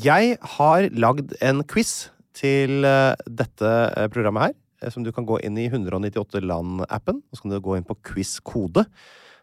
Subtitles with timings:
[0.00, 5.26] Jeg har lagd en quiz til eh, dette eh, programmet her, eh, som du kan
[5.28, 8.86] gå inn i 198 land-appen, og så kan du gå inn på quiz-kode,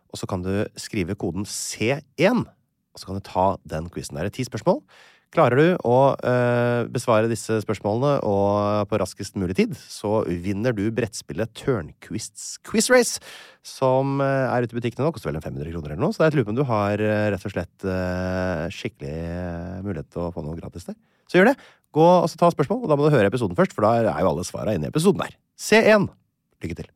[0.10, 4.18] og så kan du skrive koden C1, og så kan du ta den quizen.
[4.18, 4.82] Det er ti spørsmål.
[5.30, 10.88] Klarer du å eh, besvare disse spørsmålene og på raskest mulig tid, så vinner du
[10.96, 13.22] brettspillet Turnquists Quiz Race,
[13.62, 15.14] som eh, er ute i butikkene nå.
[15.14, 17.28] Koster vel en 500 kroner eller noe, så det er et om du har eh,
[17.36, 20.98] rett og slett eh, skikkelig eh, mulighet til å få noe gratis der.
[21.30, 21.58] Så gjør det.
[21.94, 24.34] Gå og ta spørsmål, og da må du høre episoden først, for da er jo
[24.34, 25.38] alle svara inne i episoden der.
[25.62, 26.10] C1.
[26.66, 26.90] Lykke til.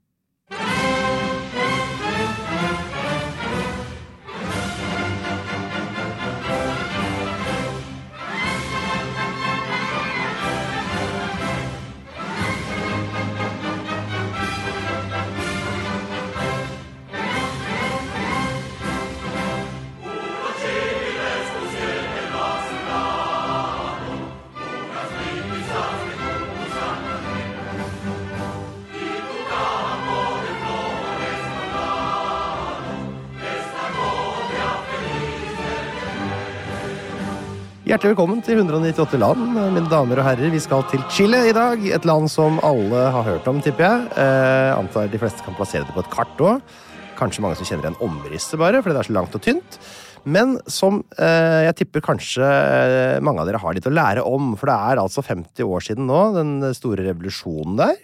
[37.94, 40.50] Hjertelig velkommen til 198 land, mine damer og herrer.
[40.50, 41.84] Vi skal til Chile i dag.
[41.94, 44.08] Et land som alle har hørt om, tipper jeg.
[44.18, 46.74] Eh, antar de fleste kan plassere det på et kart òg.
[47.20, 49.78] Kanskje mange som kjenner igjen omrisset, bare, fordi det er så langt og tynt.
[50.26, 54.56] Men som eh, jeg tipper kanskje eh, mange av dere har litt å lære om.
[54.58, 58.02] For det er altså 50 år siden nå, den store revolusjonen der.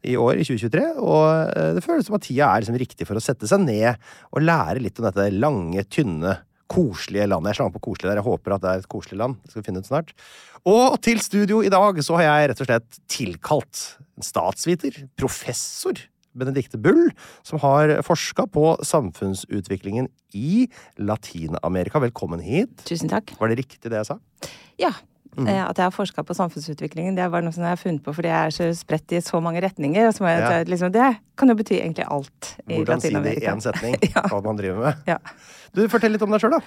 [0.00, 0.88] I år, i 2023.
[0.96, 4.00] Og eh, det føles som at tida er liksom riktig for å sette seg ned
[4.32, 6.38] og lære litt om dette lange, tynne
[6.70, 7.52] koselige landet.
[7.52, 8.20] Jeg slang på koselig der.
[8.20, 9.38] Jeg håper at det er et koselig land.
[9.42, 10.12] Det skal vi finne ut snart.
[10.66, 13.82] Og til studio i dag så har jeg rett og slett tilkalt
[14.16, 16.00] en statsviter, professor
[16.36, 17.10] Benedicte Bull,
[17.46, 20.66] som har forska på samfunnsutviklingen i
[21.00, 22.02] Latin-Amerika.
[22.02, 22.74] Velkommen hit.
[22.88, 23.32] Tusen takk.
[23.40, 24.18] Var det riktig det jeg sa?
[24.80, 24.92] Ja.
[25.38, 28.02] Eh, At jeg har forska på samfunnsutviklingen, det er bare noe som jeg har funnet
[28.02, 30.08] på fordi jeg er så spredt i så mange retninger.
[30.12, 30.64] Så må jeg, Ja.
[30.64, 34.22] liksom, det kan jo bety egentlig alt i Hvordan si det i én setning, Ja.
[34.30, 34.94] hva man driver med.
[35.06, 35.18] Ja.
[35.76, 36.60] Du, Fortell litt om deg sjøl, da.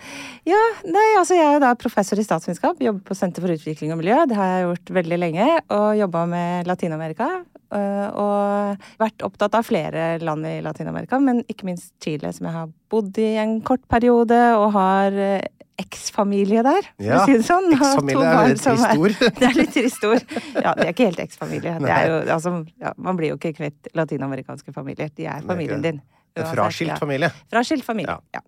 [0.45, 3.97] Ja, nei, altså jeg er da professor i statsvitenskap, jobber på Senter for utvikling og
[4.03, 4.19] miljø.
[4.29, 7.29] Det har jeg gjort veldig lenge, og jobba med Latin-Amerika.
[7.73, 12.53] øh, Og vært opptatt av flere land i Latin-Amerika, men ikke minst Chile, som jeg
[12.53, 15.41] har bodd i en kort periode, og har øh,
[15.79, 17.71] eksfamilie der, for Ja, å si det sånn.
[17.77, 19.17] Eksfamilie er barn trist ord.
[19.39, 20.37] det er litt trist ord.
[20.53, 21.75] Ja, det er ikke helt eksfamilie.
[21.81, 25.11] Det er altså, ja, man blir jo ikke kvitt latinamerikanske familier.
[25.15, 26.01] De er familien din.
[26.37, 27.31] En fraskilt familie.
[27.49, 28.41] Fra skilt familie, ja.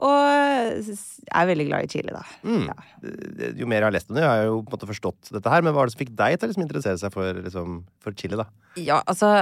[0.00, 0.16] Og
[0.80, 0.96] jeg
[1.36, 2.22] er veldig glad i Chile, da.
[2.46, 2.62] Mm.
[2.70, 3.50] Ja.
[3.60, 5.52] Jo mer jeg har lest om det, jeg har jo på en måte forstått dette
[5.52, 5.64] her.
[5.66, 8.16] Men hva er det som fikk deg til å liksom interessere seg for, liksom, for
[8.16, 8.48] Chile, da?
[8.80, 9.34] Ja, altså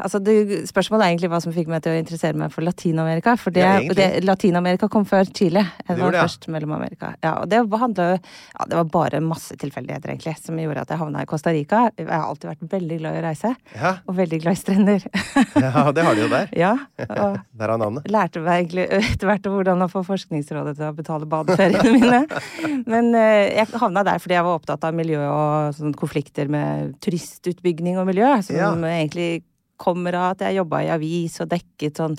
[0.00, 0.34] Altså, det,
[0.70, 3.34] Spørsmålet er egentlig hva som fikk meg til å interessere meg for Latin-Amerika.
[3.40, 5.64] For det, Ja, det, Latin-Amerika kom før Chile.
[5.84, 6.24] Det var det, ja.
[6.24, 7.12] først Mellom-Amerika.
[7.24, 10.94] Ja, og det handla jo ja, Det var bare masse tilfeldigheter, egentlig, som gjorde at
[10.94, 11.82] jeg havna i Costa Rica.
[11.98, 15.06] Jeg har alltid vært veldig glad i å reise, Ja, og veldig glad i strender.
[15.66, 16.48] ja det har de jo der.
[16.56, 16.72] ja,
[17.08, 18.08] og Der har navnet.
[18.10, 22.22] lærte meg egentlig etter hvert hvordan å få Forskningsrådet til å betale badeferiene mine.
[22.88, 26.96] Men eh, jeg havna der fordi jeg var opptatt av miljø og sånn konflikter med
[27.04, 29.41] turistutbygging og miljø, som egentlig
[29.76, 32.16] kommer av at jeg jobba i avis og dekket sånn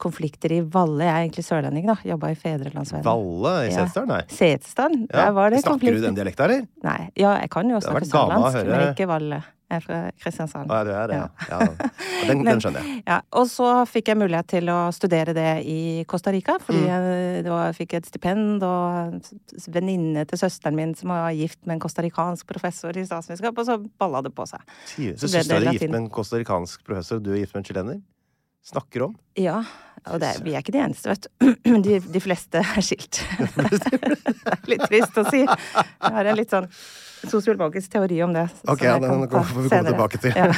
[0.00, 1.04] konflikter i Valle.
[1.04, 1.96] Jeg er egentlig sørlending, da.
[2.08, 3.04] Jobba i Fedrelandsvennen.
[3.04, 3.72] Valle i.
[3.74, 4.06] Setesdal?
[4.08, 4.20] Nei.
[4.32, 4.94] Setesdal.
[5.10, 5.26] Ja.
[5.26, 6.06] Der var det Snakker du konflikter.
[6.06, 6.62] den dialekta, eller?
[6.86, 7.00] Nei.
[7.20, 9.42] Ja, jeg kan jo snakke sørlandsk, men ikke Valle.
[9.70, 10.66] Jeg er fra Kristiansand.
[10.72, 11.26] Ja, du er det, ja.
[11.46, 11.58] ja.
[11.70, 13.02] ja den, den skjønner jeg.
[13.10, 15.76] Ja, og så fikk jeg mulighet til å studere det i
[16.10, 16.88] Costa Rica, fordi Mm.
[16.90, 19.20] jeg det var, fikk et stipend, og
[19.70, 23.78] venninne til søsteren min som var gift med en costaricansk professor i statsvitenskap, og så
[24.00, 24.60] balla det på seg.
[24.90, 27.54] Sier- Så Så søstera di er gift med en costaricansk professor, og du er gift
[27.54, 28.00] med en chilener?
[28.66, 29.14] Snakker om?
[29.40, 29.62] Ja,
[30.10, 31.54] og det, vi er ikke de eneste, vet du.
[31.86, 33.22] De, de fleste er skilt.
[33.56, 33.92] det
[34.52, 35.44] er litt trist å si.
[35.46, 36.66] Jeg har en litt sånn
[37.28, 38.46] sosiologisk teori om det.
[38.70, 39.92] Ok, ja, den får vi komme senere.
[39.92, 40.32] tilbake til.
[40.36, 40.48] Ja.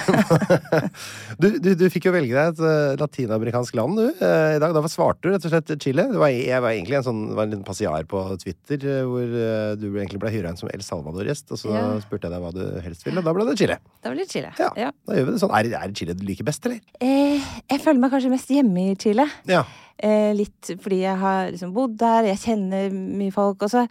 [1.42, 4.74] du, du, du fikk jo velge deg et uh, latinamerikansk land, du, eh, i dag.
[4.76, 6.06] Da svarte du rett og slett Chile.
[6.12, 9.02] Det var, jeg var egentlig en sånn, det var en liten passiar på Twitter eh,
[9.08, 11.84] hvor eh, du egentlig ble hyra inn som El Salvador-gjest, og så Ja.
[12.04, 13.78] spurte jeg deg hva du helst ville, og da ble det Chile.
[14.04, 14.52] Da ble det Chile.
[14.60, 14.90] Ja, Ja.
[15.08, 15.54] Da gjør vi det sånn.
[15.58, 16.82] Er, er det Chile du liker best, eller?
[17.02, 17.40] Eh,
[17.72, 19.26] jeg føler meg kanskje mest hjemme i Chile.
[19.50, 19.64] Ja.
[20.02, 23.62] Eh, litt fordi jeg har liksom bodd der, jeg kjenner mye folk.
[23.62, 23.84] Og så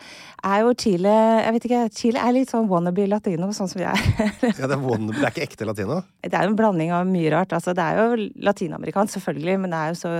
[0.43, 3.85] er jo Chile Jeg vet ikke, Chile er litt sånn wannabe latino, sånn som vi
[3.87, 4.01] er.
[4.59, 6.01] ja det, er wannabe, det er ikke ekte latino?
[6.21, 7.53] det er en blanding av mye rart.
[7.55, 10.11] Altså, det er jo latinamerikansk, selvfølgelig, men det er jo så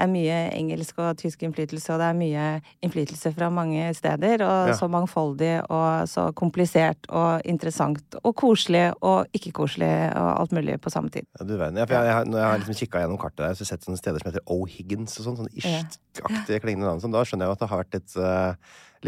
[0.00, 2.46] er mye engelsk og tysk innflytelse, og det er mye
[2.84, 4.42] innflytelse fra mange steder.
[4.44, 4.74] Og Ja.
[4.80, 10.80] så mangfoldig og så komplisert og interessant og koselig og ikke koselig og alt mulig
[10.80, 11.28] på samme tid.
[11.38, 11.76] Ja, du verden.
[11.78, 13.72] Ja, for jeg, jeg, når jeg har liksom kikka gjennom kartet der, så har jeg
[13.74, 17.00] sett sånne steder som heter O'Higgins og sånn, sånn ish-aktige klingende navn.
[17.02, 17.12] Sånn.
[17.14, 18.54] Da skjønner jeg jo at det har vært litt, eh,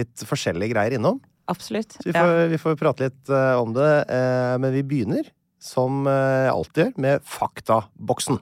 [0.02, 1.20] litt forskjellige greier innom.
[1.49, 1.93] Absolutt.
[2.00, 2.25] Så vi Ja.
[2.25, 3.90] får, vi får prate litt eh, om det.
[4.11, 5.25] eh, men vi begynner,
[5.58, 8.38] som uh, alltid gjør, med faktaboksen.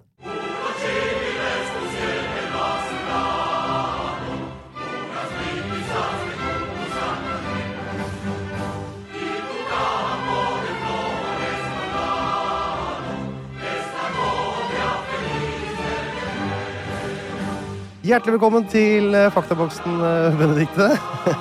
[18.04, 20.90] Hjertelig velkommen til eh, faktaboksen, eh, Benedikte.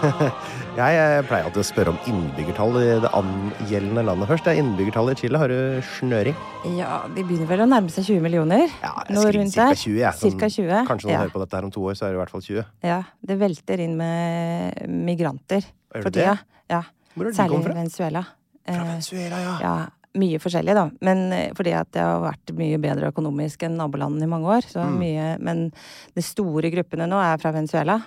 [0.79, 4.45] Jeg eh, pleier alltid å spørre om innbyggertall i det angjeldende landet først.
[4.45, 5.41] Det er innbyggertallet i Chile.
[5.41, 6.37] Har du snøring?
[6.77, 8.63] Ja, de begynner vel å nærme seg 20 millioner.
[8.79, 9.81] Ja, jeg Noe rundt cirka der.
[9.81, 10.19] 20, jeg.
[10.21, 10.87] Sånn- Cirka 20.
[10.87, 11.25] Kanskje noen ja.
[11.25, 12.71] hører på dette her om to år, så er det i hvert fall 20.
[12.93, 12.99] ja,
[13.33, 16.37] det velter inn med migranter for tida.
[16.71, 16.79] Ja.
[17.17, 17.75] Hvor er de Særlig fra?
[17.81, 18.23] Venezuela.
[18.63, 19.57] Fra Venezuela, ja.
[19.67, 19.75] ja,
[20.15, 20.89] mye forskjellig, da.
[21.01, 24.61] Men eh, fordi at det har vært mye bedre økonomisk enn nabolandene i mange år.
[24.69, 24.99] Så Mm.
[24.99, 25.71] mye, men
[26.15, 27.99] de store gruppene nå er fra Venezuela.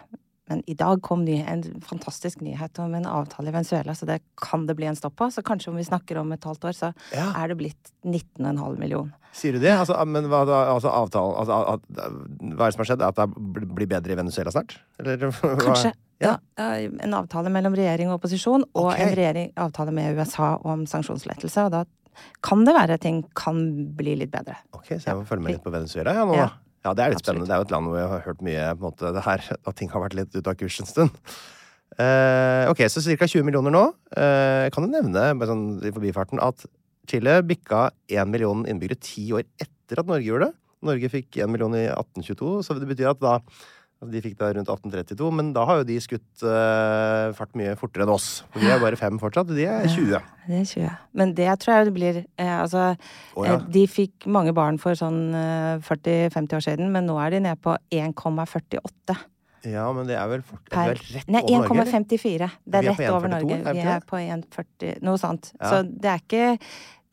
[0.48, 4.64] Men i dag kom en fantastisk nyhet om en avtale i Venezuela, så det kan
[4.66, 5.26] det bli en stopp på.
[5.34, 7.32] Så kanskje om vi snakker om et halvt år, så Ja.
[7.34, 9.12] er det blitt 19,5 million.
[9.32, 9.72] Sier du det?
[9.72, 10.46] Altså, men hva?
[10.46, 13.02] Altså, avtalen altså, at, Hva er det som har skjedd?
[13.02, 14.78] At det blir bedre i Venezuela snart?
[15.00, 15.16] Eller?
[15.66, 15.92] Kanskje.
[16.22, 16.36] Ja.
[16.56, 16.66] Ja.
[16.80, 19.04] ja, en avtale mellom regjering og opposisjon, og okay.
[19.04, 21.66] en regjering, avtale med USA om sanksjonslettelse.
[21.66, 21.84] Og da
[22.44, 23.58] kan det være at ting kan
[23.96, 24.56] bli litt bedre.
[24.76, 26.54] Ok, så jeg må følge med litt på Venezuela ja, nå, Ja.
[26.86, 27.26] Ja, det er litt Absolutt.
[27.26, 27.46] spennende.
[27.50, 29.44] Det er jo et land hvor jeg har hørt mye på en måte, det her,
[29.66, 31.16] at ting har vært litt ute av kurs en stund.
[31.96, 33.26] Uh, ok, så ca.
[33.26, 33.82] 20 millioner nå.
[34.14, 36.62] Uh, kan du nevne bare sånn, i forbifarten at
[37.10, 40.58] Chile bikka 1 million innbyggere ti år etter at Norge gjorde det?
[40.86, 43.38] Norge fikk 1 million i 1822, så det betyr at da
[43.96, 47.76] altså De fikk det rundt 1832, men da har jo de skutt uh, fart mye
[47.80, 48.28] fortere enn oss.
[48.52, 50.18] For vi er bare fem fortsatt, og de er 20.
[50.46, 50.90] Det er 20.
[51.16, 52.90] Men det tror jeg det blir eh, Altså,
[53.34, 53.56] oh, ja.
[53.56, 57.42] eh, de fikk mange barn for sånn eh, 40-50 år siden, men nå er de
[57.48, 59.16] nede på 1,48
[59.66, 61.88] Ja, men det er vel fort, per er rett Nei, over Norge?
[61.96, 62.50] Nei, 1,54.
[62.62, 63.60] Det er er rett over Norge.
[63.64, 65.54] vi Vi er på 1,40 Noe sånt.
[65.56, 65.72] Ja.
[65.72, 66.58] Så det er ikke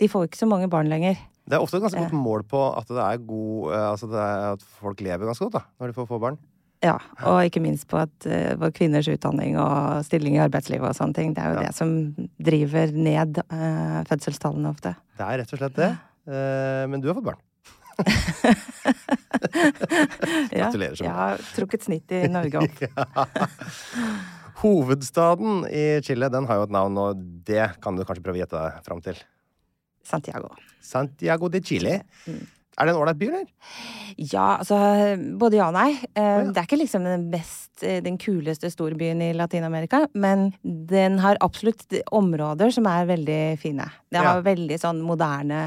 [0.03, 1.15] De får ikke så mange barn lenger.
[1.43, 4.19] Det er ofte et ganske godt mål på at det er god eh, Altså det
[4.19, 6.39] er at folk lever ganske godt, da, når de får få barn.
[6.83, 11.15] Ja, og ikke minst på at uh, kvinners utdanning og stilling i arbeidslivet og sånne
[11.15, 11.31] ting.
[11.37, 11.67] Det er jo Ja.
[11.69, 11.93] det som
[12.43, 14.91] driver ned uh, fødselstallene ofte.
[15.17, 15.91] Det er rett og slett det.
[16.27, 17.41] Uh, men du har fått barn.
[20.53, 22.83] Gratulerer så Jeg har trukket snitt i Norge opp.
[24.63, 28.43] Hovedstaden i Chile den har jo et navn, og det kan du kanskje prøve å
[28.43, 29.17] gjette deg fram til.
[30.07, 30.51] Santiago.
[30.83, 31.97] Santiago de Chile.
[32.27, 32.43] Mm.
[32.73, 33.49] Er det en ålreit by, eller?
[34.17, 34.77] Ja, altså
[35.37, 35.91] både ja og nei.
[36.17, 36.49] Uh.
[36.49, 41.37] Det er ikke liksom den best eh, den kuleste storbyen i Latin-Amerika, men den har
[41.45, 43.85] absolutt områder som er veldig fine.
[44.13, 44.45] Det har Ja.
[44.45, 45.61] veldig sånn moderne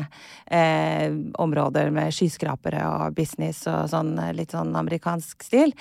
[0.51, 1.09] uh,
[1.43, 5.75] områder med skyskrapere og business og sånn litt sånn amerikansk stil.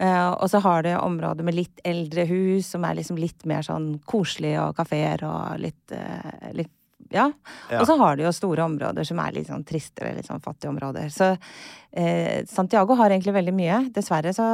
[0.00, 3.64] Uh, og så har det områder med litt eldre hus som er liksom litt mer
[3.64, 5.96] sånn koselig og kafeer og litt,
[6.56, 6.72] litt
[7.14, 7.26] ja.
[7.80, 10.70] Og så har de jo store områder som er litt sånn tristere, litt sånn fattige
[10.72, 11.10] områder.
[11.14, 13.82] Så eh, Santiago har egentlig veldig mye.
[13.94, 14.50] Dessverre så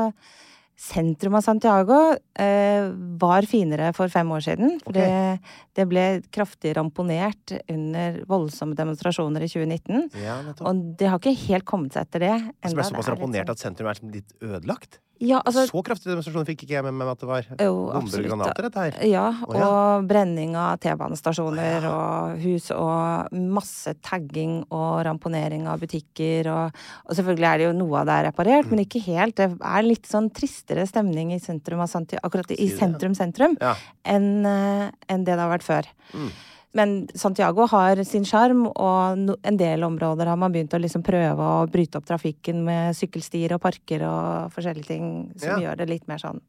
[0.76, 1.98] Sentrum av Santiago
[2.36, 4.74] eh, var finere for fem år siden.
[4.82, 5.06] For okay.
[5.08, 10.10] det, det ble kraftig ramponert under voldsomme demonstrasjoner i 2019.
[10.20, 10.36] Ja.
[10.60, 12.34] Og det har ikke helt kommet seg etter det.
[12.36, 12.82] Så ble enda.
[12.82, 15.00] det såpass er ramponert sånn- at sentrum er liksom litt ødelagt?
[15.22, 17.46] Ja, altså, så kraftige demonstrasjoner fikk ikke jeg med meg at det var.
[17.62, 18.96] Jo, Bomber og granater, dette her.
[19.08, 19.68] Ja, oh, ja.
[19.68, 27.16] og brenning av T-banestasjoner og hus og masse tagging og ramponering av butikker og, og
[27.16, 29.38] selvfølgelig er det jo noe av det er reparert, men ikke helt.
[29.40, 32.76] Det er litt sånn tristere stemning i sentrum av Santi akkurat i ja.
[32.82, 33.72] sentrum-sentrum Ja.
[34.04, 35.88] enn en det det har vært før.
[36.12, 36.28] Mm.
[36.74, 41.38] Men Santiago har sin sjarm, og en del områder har man begynt å liksom prøve
[41.40, 45.70] å bryte opp trafikken med sykkelstier og parker og forskjellige ting som Ja.
[45.70, 46.40] gjør det litt mer sånn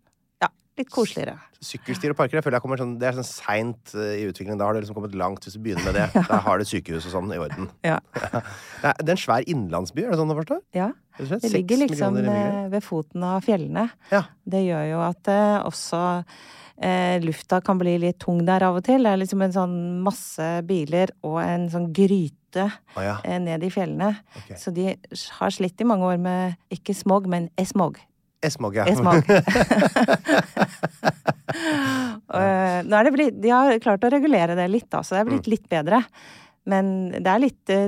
[0.80, 1.38] litt koseligere.
[1.64, 4.60] Sykkelstier og parker jeg føler jeg kommer sånn, det er sånn seint eh, i utviklingen.
[4.62, 6.08] Da har du liksom kommet langt hvis du begynner med det.
[6.32, 7.72] Da har du sykehus og sånn i orden.
[7.88, 7.98] Ja.
[8.84, 10.60] Det er, en svær innlandsby, er det sånn å forstå?
[10.78, 10.92] Ja.
[11.18, 13.88] Det, Det ligger liksom eh, ved foten av fjellene.
[14.14, 14.28] Ja.
[14.46, 16.02] Det gjør jo at eh, også
[16.78, 19.04] eh, lufta kan bli litt tung der av og til.
[19.04, 22.68] Det er liksom en sånn masse biler og en sånn gryte
[22.98, 23.18] Å ja.
[23.26, 24.14] eh, ned i fjellene.
[24.44, 24.60] Okay.
[24.62, 24.94] Så de
[25.40, 28.00] har slitt i mange år med ikke smog, men esmog.
[28.48, 28.86] Esmog, ja.
[28.90, 29.24] Esmog.
[32.28, 35.20] Eh, nå er det blitt, de har klart å regulere det litt, da, så det
[35.22, 35.30] er Mm.
[35.32, 36.02] blitt litt bedre.
[36.68, 37.88] Men det er litt, eh,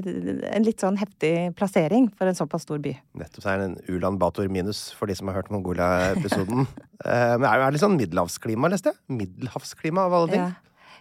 [0.56, 2.94] en litt sånn heftig plassering for en såpass stor by.
[3.20, 6.68] Nettopp så er det en Ulan Bator minus for de som har hørt Mongolia-episoden.
[7.06, 8.96] Eh, Men det er litt sånn middelhavsklima, leste jeg?
[9.08, 10.42] Middelhavsklima av alle ting.
[10.42, 10.52] Ja.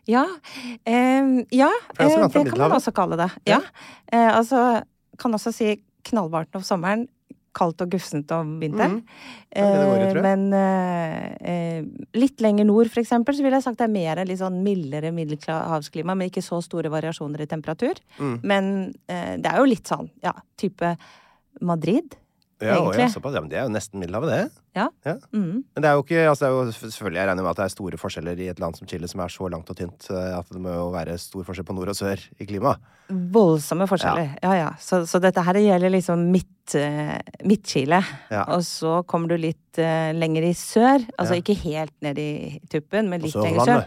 [0.06, 0.26] Ja,
[0.86, 3.30] eh, ja det det kan man også kalle det.
[3.46, 3.58] Ja.
[4.12, 4.82] Eh, altså,
[5.18, 7.08] kan også si knallvarmt om sommeren.
[7.58, 9.00] Kaldt og gufsent om vinteren.
[9.02, 9.34] Mm.
[9.58, 11.84] Går i, Eh, men eh, eh,
[12.20, 15.10] litt lenger nord, for eksempel, så ville jeg sagt det er mer litt sånn mildere
[15.16, 17.98] middelhavsklima, men ikke så store variasjoner i temperatur.
[18.20, 18.36] Mm.
[18.46, 18.70] Men
[19.08, 20.94] eh, det er jo litt sånn, ja, type
[21.64, 22.14] Madrid,
[22.60, 23.10] Ja, å, ja, egentlig.
[23.14, 23.34] såpass.
[23.38, 24.64] Ja, men det er jo nesten Middelhavet, det.
[24.76, 24.88] Ja.
[25.06, 25.14] Ja.
[25.32, 25.64] Mm.
[25.75, 27.64] Men det er jo ikke altså det er jo, Selvfølgelig, jeg regner med at det
[27.64, 30.37] er store forskjeller i et land som Chile, som er så langt og tynt, eh,
[30.38, 32.76] at det må jo være stor forskjell på nord og sør i klima.
[33.08, 34.37] Voldsomme forskjeller.
[34.44, 34.68] Ja, ja.
[34.82, 37.16] Så, så dette her gjelder liksom midt, eh,
[37.48, 38.02] Midt-Chile.
[38.30, 38.44] Ja.
[38.52, 41.00] Og så kommer du litt uh, lenger i sør.
[41.16, 41.40] Altså Ja.
[41.40, 43.87] ikke helt ned i tuppen, men litt lenger sør.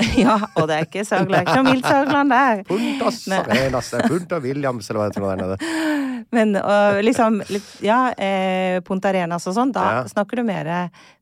[0.20, 1.42] ja, og det er ikke Sørland.
[1.44, 2.62] Ikke noe mildt Sørland der.
[2.68, 3.22] Puntas.
[3.40, 5.96] Arenas, Punta Williams, eller hva heter det der nede.
[6.36, 10.02] Men og liksom litt, Ja, eh, Punta Arenas og sånn, da Ja.
[10.10, 10.68] Snakker du mer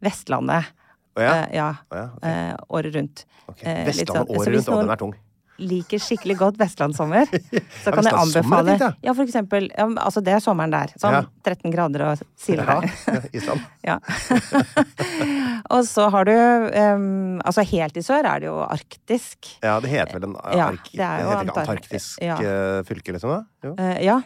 [0.05, 0.73] Vestlandet.
[1.19, 1.31] Å ja?
[1.33, 1.71] Uh, ja.
[1.91, 2.35] Oh, ja, okay.
[2.53, 3.25] uh, året rundt.
[3.49, 3.65] Okay.
[3.73, 5.17] eh, Vestlandet sånn- året rundt, og den er tung.
[5.59, 7.27] liker skikkelig godt vestlandssommer,
[7.83, 8.91] så Ja, kan jeg anbefale ja.
[9.09, 9.67] Ja, for eksempel.
[9.75, 10.93] Ja, altså, det er sommeren der.
[11.03, 11.23] Sånn Ja.
[11.49, 12.77] 13 grader og Ja.
[13.41, 13.65] Island.
[13.83, 13.97] Ja.
[15.75, 19.51] og så har du um, Altså, helt i sør er det jo arktisk.
[19.65, 20.91] Ja, det heter vel en Ja, ark...
[20.93, 22.39] det er jo heter antarktisk ja.
[22.39, 23.35] eh, fylke, liksom?
[23.35, 23.41] Da?
[23.67, 23.75] Jo.
[23.81, 24.21] Uh, ja.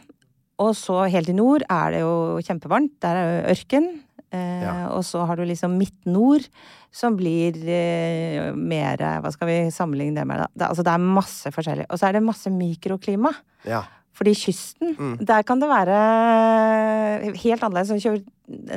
[0.63, 2.13] Og så helt i nord er det jo
[2.45, 2.99] kjempevarmt.
[3.03, 3.89] Der er jo ørken.
[4.33, 4.75] Eh, Ja.
[4.97, 6.47] Og så har du liksom midt-nord,
[6.93, 10.47] som blir eh, mer Hva skal vi sammenligne det med, da?
[10.55, 11.87] Det, altså, det er masse forskjellig.
[11.91, 13.33] Og så er det masse mikroklima.
[13.69, 13.83] Ja.
[14.13, 15.17] Fordi kysten, Mm.
[15.25, 17.89] der kan det være helt annerledes.
[17.89, 18.23] Så kjører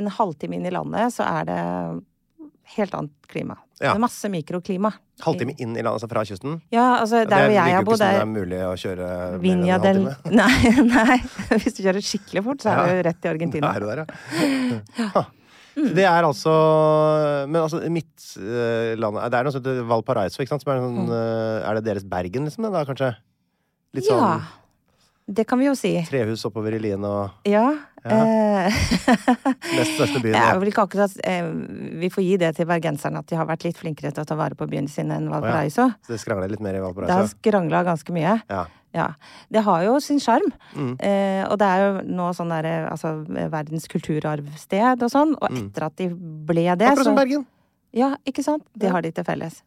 [0.00, 1.58] en halvtime inn i landet, så er det
[2.76, 3.56] helt annet klima.
[3.78, 3.92] Ja.
[3.92, 4.90] Det er masse mikroklima.
[5.22, 6.56] Halvtime inn i landet, altså fra kysten?
[6.72, 8.46] Ja, altså der hvor jeg har bodd, Det er jo ikke som det er er
[8.46, 10.16] mulig å kjøre mer enn Vinja en halvtime.
[10.40, 11.18] nei, nei,
[11.60, 12.86] hvis du kjører skikkelig fort, så er Ja.
[13.02, 13.72] du rett i Argentina.
[13.76, 14.06] Der og der,
[14.98, 15.24] ja.
[15.76, 15.88] Ha.
[15.94, 16.52] Det er altså
[17.48, 20.62] Men altså, midtlandet Det er noe som heter Valparaiso, ikke sant?
[20.64, 20.94] Som er, Mm.
[20.96, 22.70] sånn, eh, er det deres Bergen, liksom?
[22.72, 23.14] Da, kanskje?
[23.94, 24.42] Litt Ja, sånn
[25.28, 25.90] det kan vi jo si.
[26.06, 27.74] trehus oppover i lien og Ja.
[28.04, 28.10] Ja.
[28.66, 28.70] eh,
[29.74, 30.34] nest største byen.
[30.60, 31.42] Vel ikke akkurat eh,
[31.98, 34.36] Vi får gi det til bergenserne at de har vært litt flinkere til å ta
[34.38, 35.88] vare på byen sin enn Valparaiso.
[36.06, 37.10] Så det skrangla litt mer i Valparaiso?
[37.10, 38.40] Det har skrangla ganske mye.
[38.48, 38.66] Ja.
[38.96, 39.10] Ja.
[39.52, 40.46] Det har jo sin sjarm.
[40.74, 40.94] Mm.
[41.04, 43.10] Eh, og det er jo nå sånn derre altså
[43.52, 45.34] verdens kulturarvsted og sånn.
[45.36, 45.58] Og Mm.
[45.66, 47.44] etter at de ble det, Akkurat så som Bergen.
[47.96, 48.62] Ja, ikke sant?
[48.76, 49.62] Det har de til felles.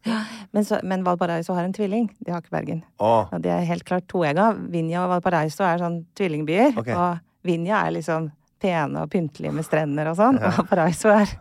[0.52, 2.10] Men, så, men Valparaiso har en tvilling.
[2.24, 2.82] De har ikke Bergen.
[3.00, 4.52] Å, Og det er helt klart toegga.
[4.70, 6.76] Vinja og Valparaiso er sånn tvillingbyer.
[6.78, 6.94] Okay.
[6.94, 10.40] Og Vinja er liksom pene og pyntelige med strender og sånn.
[10.40, 10.52] Ja.
[10.60, 11.32] Og Paraiso er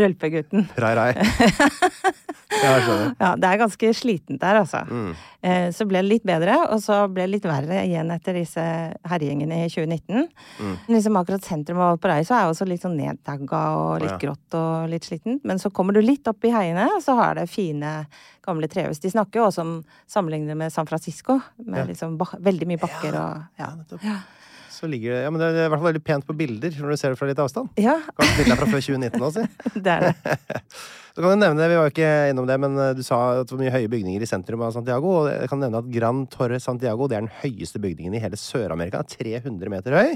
[0.00, 0.68] rølpegutten.
[0.80, 1.12] rai, rai.
[2.62, 2.72] Ja.
[3.18, 4.82] Ja, det er ganske slitent der, altså.
[4.84, 5.12] Mm.
[5.42, 8.64] Eh, så ble det litt bedre, og så ble det litt verre igjen etter disse
[9.08, 10.28] herjingene i 2019.
[10.60, 10.74] Mm.
[10.92, 14.20] Liksom akkurat sentrum av Valparaiso er også litt sånn nedtagga og litt ja.
[14.20, 15.42] grått og litt slitent.
[15.48, 17.94] Men så kommer du litt opp i heiene, og så har det fine,
[18.44, 19.00] gamle trehus.
[19.02, 19.74] De snakker jo også om
[20.10, 23.72] sammenlignet med San Francisco, med liksom veldig mye bakker og ja.
[23.80, 24.06] nettopp.
[24.82, 26.90] Så ligger det Ja, men det er i hvert fall veldig pent på bilder når
[26.90, 27.70] du ser det fra litt avstand.
[27.78, 29.78] ja, Kanskje bildet er fra før 2019 også, si.
[29.86, 30.36] det er det.
[31.12, 33.46] Så kan du nevne, Vi var jo ikke innom det, men eh, du sa at
[33.46, 35.14] det var mye høye bygninger i sentrum av Santiago.
[35.22, 38.40] og Jeg kan nevne at Gran Torre Santiago det er den høyeste bygningen i hele
[38.40, 39.04] Sør-Amerika.
[39.06, 40.14] 300 meter høy.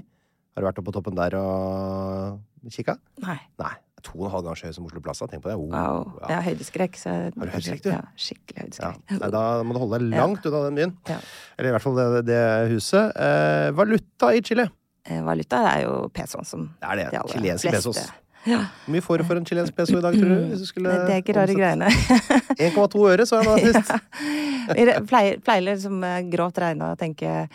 [0.56, 2.40] Har du vært oppe på toppen der og
[2.73, 2.96] kikka?
[3.23, 3.37] Nei.
[3.61, 3.75] Nei.
[4.06, 5.26] To og en halv gang så høy som Oslo Plaza.
[5.30, 5.56] Tenk på det.
[5.58, 6.00] Oh, Wow.
[6.22, 6.28] ja.
[6.30, 6.98] Jeg har høydeskrekk.
[7.02, 7.90] Så Har du høydeskrekk, du?
[7.92, 8.64] Ja, skikkelig Ja.
[8.64, 9.20] høydeskrekk.
[9.20, 10.94] Nei, da må du holde deg langt unna den byen.
[11.10, 11.18] Ja.
[11.58, 12.42] Eller i hvert fall det, det
[12.75, 13.16] huset.
[13.16, 14.68] Eh, valuta i Chile.
[15.06, 17.10] Eh, Valuta er jo pesoen som Det er det.
[17.12, 18.00] de Chilenske pesos.
[18.46, 18.58] Ja.
[18.86, 20.56] Hvor mye får du for en chilensk peso i dag, tror du?
[20.75, 21.86] Du Det er ikke rare greiene.
[22.58, 23.90] 1,2 øre, så jeg nå sist.
[24.76, 27.48] Vi pleier, pleier liksom eh, grovt regna å tenke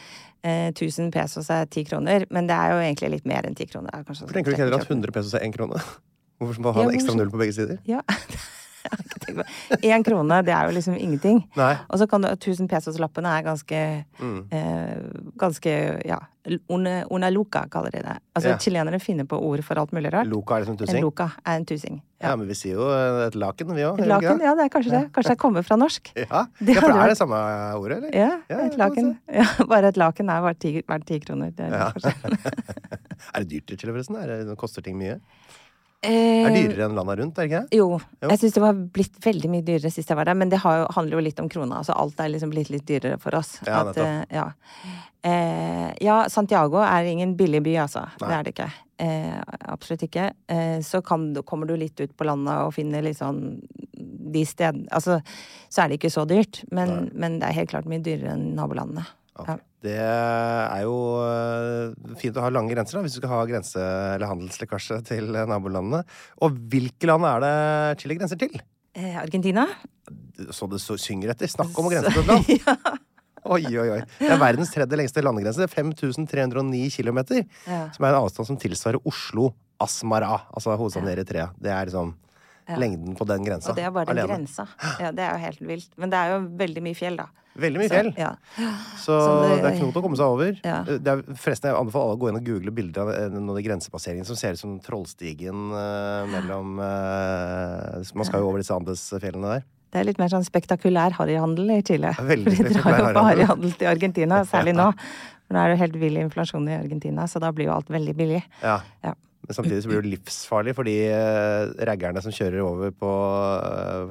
[0.44, 3.68] eh, 1000 pesos er 10 kroner, men det er jo egentlig litt mer enn 10
[3.72, 3.92] kroner.
[4.00, 5.80] Er Hvorfor tenker du ikke heller at 100 pesos er 1 krone?
[6.42, 7.78] Hvorfor skal man ha Ja, en ekstra null på begge sider?
[7.86, 8.02] Ja.
[9.86, 11.44] Én krone, det er jo liksom ingenting.
[11.56, 11.76] Nei.
[11.94, 13.82] Og så kan du 1000 pesos-lappene er ganske
[14.20, 14.48] Mm.
[14.52, 14.98] eh,
[15.38, 16.18] Ganske ja.
[16.70, 18.16] Una, una luca, kaller de det.
[18.36, 18.58] Altså Ja.
[18.58, 20.26] chilenere finner på ord for alt mulig rart.
[20.28, 21.02] Loka er liksom En tussing?
[21.04, 22.02] luca er en tusing.
[22.22, 24.00] Ja, men vi sier jo eh, et laken, vi òg.
[24.02, 25.12] Laken, ja, det er kanskje det.
[25.14, 26.12] Kanskje det kommer fra norsk.
[26.18, 27.38] Ja, Det ja, for det er det samme
[27.78, 28.16] ordet, eller?
[28.18, 29.20] Ja, Ja, et laken.
[29.32, 31.52] Ja, bare et laken er verdt ti, ti kroner.
[31.54, 31.92] Det er Ja.
[33.36, 34.16] Er det dyrt i Chile, forresten?
[34.18, 35.20] Er det, koster ting mye?
[36.04, 37.78] Eh, Er dyrere enn landa rundt, er det ikke det?
[37.78, 37.88] Jo.
[38.24, 38.30] Jo.
[38.32, 40.80] Jeg syns det var blitt veldig mye dyrere sist jeg var der, men det har
[40.80, 41.78] jo, handler jo litt om krona.
[41.84, 43.60] Altså alt er liksom blitt litt dyrere for oss.
[43.68, 44.48] Ja, At, eh, ja.
[45.24, 48.08] Eh, ja, Santiago er ingen billig by, altså.
[48.18, 48.70] Det er det ikke.
[49.02, 50.32] Eh, absolutt ikke.
[50.50, 53.62] Eh, så kan, du- kommer du litt ut på landet og finner litt sånn
[54.32, 55.22] de stedene Altså,
[55.70, 58.56] så er det ikke så dyrt, men, men det er helt klart mye dyrere enn
[58.56, 59.06] nabolandene.
[59.40, 59.52] Ok.
[59.52, 59.58] Ja.
[59.82, 63.86] Det er jo eh, fint å ha lange grenser, da, hvis du skal ha grense-
[64.16, 66.04] eller handelslekkasje til eh, nabolandene.
[66.46, 67.56] Og hvilke land er det
[68.04, 68.60] Chile grenser til?
[68.94, 69.66] Eh, Argentina?
[70.54, 71.50] Så det så synger etter.
[71.50, 72.52] Snakk om å grense til et land!
[72.62, 72.98] ja.
[73.42, 74.02] Oi, oi, oi.
[74.20, 75.66] Det er verdens tredje lengste landegrense.
[75.72, 77.24] 5309 km.
[77.66, 77.88] Ja.
[77.96, 81.48] Som er en avstand som tilsvarer Oslo-Asmara, altså hovedstaden i Eritrea.
[81.58, 82.14] Det er liksom
[82.72, 82.80] Ja.
[82.82, 83.70] lengden på den grensa.
[83.72, 84.32] Og det er bare den alene.
[84.40, 84.68] grensa.
[85.00, 85.92] Ja, det er jo helt vilt.
[85.98, 87.28] Men det er jo veldig mye fjell, da.
[87.60, 88.10] Veldig mye Så, fjell.
[88.16, 88.30] ja.
[88.96, 90.54] Så Så det, det- er ikke noe å komme seg over.
[90.64, 90.78] Ja.
[90.88, 93.50] Det er, forresten, Jeg anbefaler alle å gå inn og google bilder av eh, noen
[93.52, 98.62] av de grensepasseringene som ser ut som Trollstigen eh, mellom eh, Man skal jo over
[98.64, 99.66] disse Andesfjellene der.
[99.92, 102.14] Det er litt mer sånn spektakulær harryhandel i Chile.
[102.32, 103.26] Veldig For de drar jo på harryhandel.
[103.28, 104.88] harryhandel til Argentina, særlig nå.
[105.52, 107.90] For nå er det jo helt vill inflasjon i Argentina, så da blir jo alt
[107.92, 108.40] veldig billig.
[108.64, 108.78] Ja.
[109.04, 109.12] Ja.
[109.48, 113.12] Men samtidig så blir det livsfarlig for de uh, raggerne som kjører over på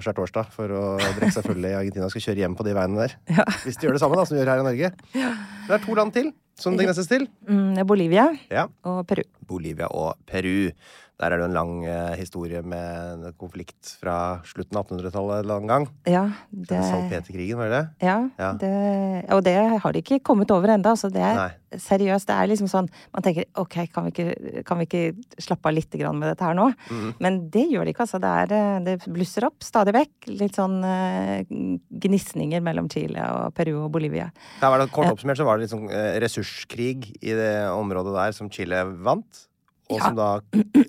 [0.02, 3.04] skjærtorsdag for å drikke seg fulle i Argentina og skal kjøre hjem på de veiene
[3.04, 3.14] der.
[3.30, 3.46] Ja.
[3.64, 4.92] Hvis de gjør det samme da, som de gjør her i Norge.
[5.14, 7.24] Det er to land til som det grenses til.
[7.48, 8.66] Mm, Bolivia Ja.
[8.84, 9.22] og Peru.
[9.48, 10.70] Bolivia og Peru.
[11.20, 15.50] Der er det jo en lang eh, historie med en konflikt fra slutten av 1800-tallet
[15.52, 15.88] en gang.
[16.08, 16.78] Ja, Det...
[16.80, 18.06] Salpeterkrigen, var det det?
[18.08, 18.52] ja, Ja.
[18.56, 20.94] det Og det har de ikke kommet over ennå.
[20.96, 21.76] Så det er Nei.
[21.76, 22.26] seriøst.
[22.26, 25.74] Det er liksom sånn Man tenker ok, kan vi ikke, kan vi ikke slappe av
[25.76, 26.70] litt med dette her nå?
[26.88, 27.12] Mm.
[27.20, 28.20] Men det gjør de ikke, altså.
[28.22, 30.30] Det, er, eh, det blusser opp stadig vekk.
[30.40, 31.44] Litt sånn eh,
[31.90, 34.30] gnisninger mellom Chile og Peru og Bolivia.
[34.62, 38.36] Der var det Kort oppsummert så var det sånn eh, ressurskrig i det området der
[38.36, 39.49] som Chile vant.
[39.90, 40.04] Og Ja.
[40.06, 40.28] som da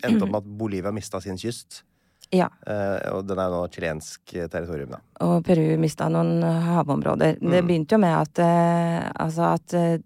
[0.06, 1.82] endte opp med at Bolivia mista sin kyst.
[2.32, 2.48] Ja.
[2.68, 4.22] Eh, og den er jo nå chilensk
[4.54, 5.00] territorium, da.
[5.22, 7.38] Og Peru mista noen havområder.
[7.40, 7.68] Det Mm.
[7.68, 9.98] begynte jo med at eh, altså at eh,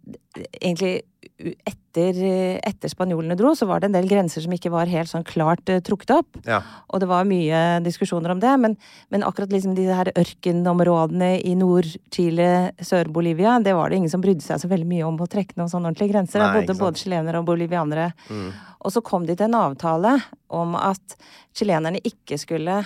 [0.62, 1.02] egentlig
[1.36, 2.16] etter,
[2.64, 5.68] etter spanjolene dro, så var det en del grenser som ikke var helt sånn klart
[5.72, 6.38] uh, trukket opp.
[6.48, 6.62] Ja.
[6.94, 8.78] Og det var mye diskusjoner om det, men,
[9.12, 14.46] men akkurat liksom de her ørkenområdene i Nord-Chile, Sør-Bolivia, det var det ingen som brydde
[14.46, 16.40] seg så veldig mye om å trekke noen sånne ordentlige grenser.
[16.40, 18.12] Nei, Det bodde både chilenere og bolivianere.
[18.30, 18.48] Mm.
[18.86, 20.16] Og så kom de til en avtale
[20.56, 21.18] om at
[21.56, 22.84] chilenerne ikke skulle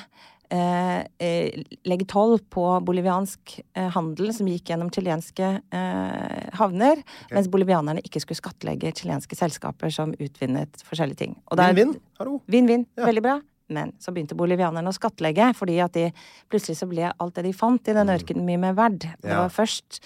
[0.50, 8.24] legge toll på boliviansk eh, handel som gikk gjennom chilenske eh, havner, mens bolivianerne ikke
[8.24, 11.38] skulle skattlegge chilenske selskaper som utvinnet forskjellige ting.
[11.54, 11.94] Vinn-vinn.
[12.22, 12.40] Hallo.
[12.50, 12.88] Vinn-vinn.
[12.98, 13.06] Ja.
[13.12, 13.38] Veldig bra.
[13.70, 16.08] Men så begynte bolivianerne å skattlegge, fordi at de
[16.50, 19.06] plutselig så ble alt det de fant i den ørkenen, mye mer verd.
[19.22, 20.02] Det var først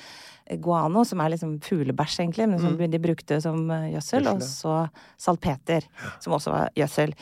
[0.59, 4.33] guano, som er liksom fuglebæsj, egentlig, men som de brukte som eh, gjødsel, Mm.
[4.33, 4.73] Og så
[5.19, 5.83] salpeter,
[6.19, 7.13] som også var gjødsel.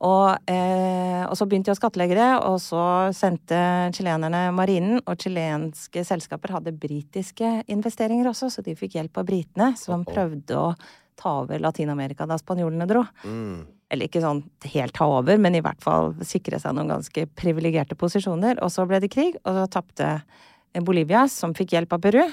[0.00, 3.58] Og, eh, og så begynte de å skattlegge det, og så sendte
[3.94, 9.72] chilenerne marinen, og chilenske selskaper hadde britiske investeringer også, så de fikk hjelp av britene,
[9.76, 10.12] som oh.
[10.12, 10.70] prøvde å
[11.18, 13.66] ta over Latin-Amerika da spanjolene dro Mm.
[13.90, 17.96] eller ikke sånn helt ta over, men i hvert fall sikre seg noen ganske privilegerte
[17.96, 18.62] posisjoner.
[18.62, 20.22] Og så ble det krig, og så tapte
[20.84, 22.24] Bolivia, som fikk hjelp av Peru.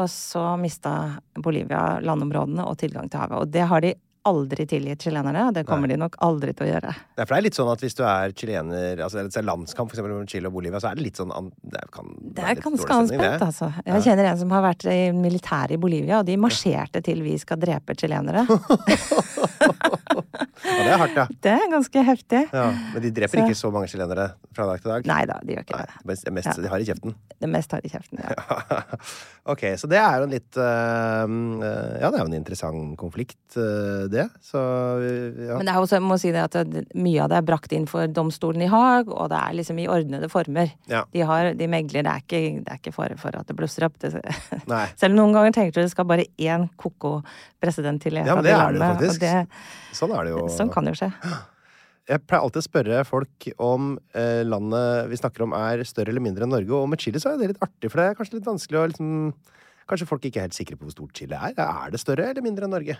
[0.00, 0.94] Og så mista
[1.36, 3.42] Bolivia landområdene og tilgang til havet.
[3.42, 3.94] Og det har de
[4.28, 5.46] aldri tilgitt chilenere.
[5.48, 6.92] og det kommer de nok aldri til å gjøre.
[7.16, 9.96] Nei, det er litt sånn at hvis du er chilener altså det er landskamp for
[9.96, 11.32] eksempel mellom Chile og Bolivia, så er det litt sånn
[11.62, 13.72] Det kan Det er ganske anspent, altså.
[13.86, 17.38] Jeg kjenner en som har vært i militæret i Bolivia, og de marsjerte til 'vi
[17.38, 18.46] skal drepe chilenere'.
[20.62, 21.24] Ja, det er hardt, ja.
[21.44, 22.42] Det er ganske heftig.
[22.52, 22.66] ja.
[22.94, 25.06] Men de dreper Så- ikke så mange chilenere fra dag til dag?
[25.06, 26.06] Nei da, de gjør ikke Nei, det.
[26.06, 26.62] mest, mest, Ja.
[26.62, 27.14] De har i kjeften.
[27.42, 28.18] Det meste har i kjeften.
[28.22, 28.82] Ja.
[29.52, 31.34] ok, så det er jo en litt eh,
[32.02, 34.24] Ja, det er jo en interessant konflikt, eh, det.
[34.44, 35.56] Så ja.
[35.58, 36.56] Men det er også, jeg må si det at
[36.94, 39.86] mye av det er brakt inn for domstolen i Haag, og det er liksom i
[39.90, 40.72] ordnede former.
[40.90, 41.02] Ja.
[41.12, 43.86] De, har, de megler, det er ikke, det er ikke fare for at det blusser
[43.88, 43.96] opp.
[44.02, 44.12] Det,
[45.02, 47.18] selv noen ganger tenker du det skal bare én ko-ko
[47.62, 49.24] president til Ja, men det er det faktisk.
[49.24, 50.46] det- Sånn er det jo.
[50.52, 51.12] Sånn kan det jo skje.
[52.10, 56.24] Jeg pleier alltid å spørre folk om eh, landet vi snakker om er større eller
[56.24, 58.40] mindre enn Norge, og med Chile så er det litt artig, for det er kanskje
[58.40, 59.10] litt vanskelig å liksom
[59.90, 61.56] Kanskje folk ikke er helt sikre på hvor stort Chile er.
[61.58, 62.94] Er det større eller mindre enn Norge?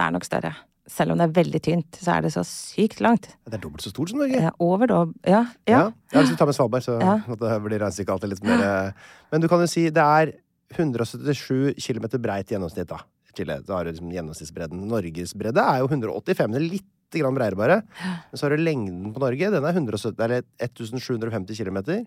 [0.00, 0.54] Det er nok større.
[0.90, 3.28] Selv om det er veldig tynt, så er det så sykt langt.
[3.46, 4.40] Det er dobbelt så stort som Norge.
[4.40, 5.00] Ja, over da.
[5.28, 5.42] Ja.
[5.68, 5.82] ja.
[6.10, 7.18] Ja, Hvis du tar med Svalbard, så Ja.
[7.28, 8.92] det blir regnestykket alltid litt mer eh,
[9.30, 10.32] Men du kan jo si det er
[10.74, 13.02] 177 km breit gjennomsnitt, da.
[13.36, 13.60] Chile.
[13.62, 14.88] Da har du liksom gjennomsnittsbredden.
[14.90, 16.56] Norges bredde er jo 185.
[16.56, 17.82] Det er litt bredere, bare.
[18.30, 19.50] Men så har du lengden på Norge.
[19.52, 22.06] Den er 170, eller 1750 km.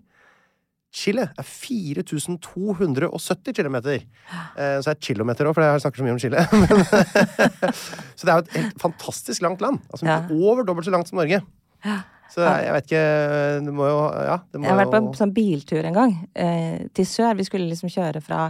[0.94, 3.76] Chile er 4270 km.
[3.90, 6.38] Eh, så er det kilometer òg, for jeg snakker så mye om Chile.
[8.18, 9.78] Så det er jo et helt fantastisk langt land.
[9.90, 10.20] Altså Ja.
[10.30, 11.40] over dobbelt så langt som Norge.
[12.34, 13.04] Så jeg vet ikke
[13.68, 14.38] Det må jo Ja.
[14.50, 17.36] Det må Jeg har vært på en sånn biltur en gang, eh, til sør.
[17.38, 18.48] Vi skulle liksom kjøre fra,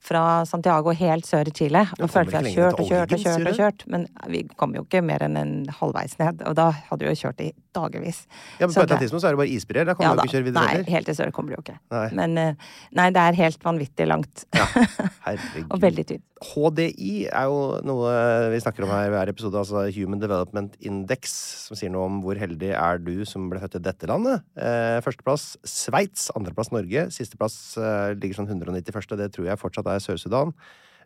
[0.00, 1.84] fra Santiago helt sør i Chile.
[1.86, 3.84] Ja, Og følte vi har hadde kjørt og kjørt og kjørt og kjørt.
[3.86, 6.42] Men vi kom jo ikke mer enn en halvveis ned.
[6.48, 8.24] Og da hadde vi jo kjørt i dagevis.
[8.58, 9.86] ja, men På et eller annet tidspunkt så er det bare isbreer.
[9.86, 11.62] Da kan Ja du jo ikke kjøre videre Nei, helt til sør kommer du jo
[11.62, 11.78] ikke.
[11.94, 12.08] Nei.
[12.18, 12.54] Men eh,
[12.98, 14.44] nei, det er helt vanvittig langt.
[15.26, 15.68] Herregud.
[15.70, 16.24] og veldig tynt.
[16.40, 18.10] HDI er jo noe
[18.50, 21.34] vi snakker om her hver episode, altså Human Development Index,
[21.68, 24.44] som sier noe om hvor heldig er du som ble født i dette landet.
[24.56, 29.16] Eh, førsteplass Sveits, andreplass Norge, sisteplass eh, ligger sånn 191.
[29.20, 30.54] Det tror jeg fortsatt er Sør-Sudan.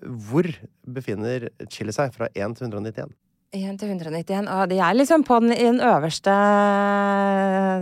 [0.05, 0.49] Hvor
[0.97, 3.15] befinner Chile seg fra 1 til 191?
[3.55, 4.49] 1 til 191.
[4.51, 6.33] Og de er liksom på den, i den øverste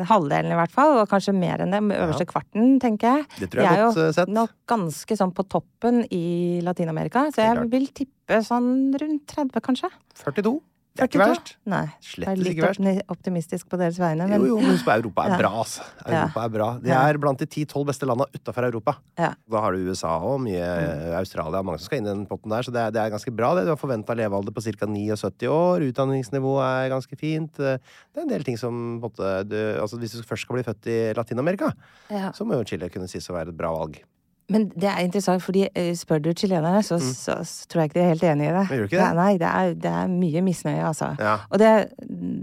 [0.08, 1.80] halvdelen i hvert fall, og kanskje mer enn det.
[1.80, 3.28] Den øverste kvarten, tenker jeg.
[3.40, 4.34] Det tror jeg de er godt, jo eh, sett.
[4.40, 9.92] nok ganske sånn på toppen i Latin-Amerika, så jeg vil tippe sånn rundt 30, kanskje.
[10.24, 10.58] 42.
[10.92, 11.32] Det er ikke 42?
[11.32, 11.50] verst.
[11.72, 11.84] Nei.
[12.04, 15.24] Slett jeg er litt optimistisk på deres vegne, men Jo, jo, men husk på Europa
[15.24, 15.38] er Ja.
[15.40, 15.86] bra, altså.
[16.04, 16.66] Europa er bra.
[16.84, 18.96] De er blant de 10-12 beste landa utafor Europa.
[19.18, 19.30] Ja.
[19.48, 21.16] Da har du USA og mye mm.
[21.16, 23.32] Australia, mange som skal inn i den potten der, så det er, det er ganske
[23.34, 23.54] bra.
[23.56, 23.64] det.
[23.64, 24.86] Du har forventa levealder på ca.
[24.86, 27.52] 79 år, utdanningsnivået er ganske fint.
[27.56, 30.86] Det er en del ting som måte, du, altså Hvis du først skal bli født
[30.92, 31.72] i Latin-Amerika,
[32.10, 32.32] Ja.
[32.36, 34.02] så må jo Chile kunne sies å være et bra valg.
[34.50, 37.98] Men det er interessant, fordi eh, spør du chilenerne, så, så, så tror jeg ikke
[37.98, 38.64] de er helt enig i det.
[38.64, 38.70] Mm.
[38.70, 39.10] Men gjør ikke det?
[39.18, 41.12] Nei, det er, det er mye misnøye, altså.
[41.20, 41.36] Ja.
[41.48, 41.70] Og det,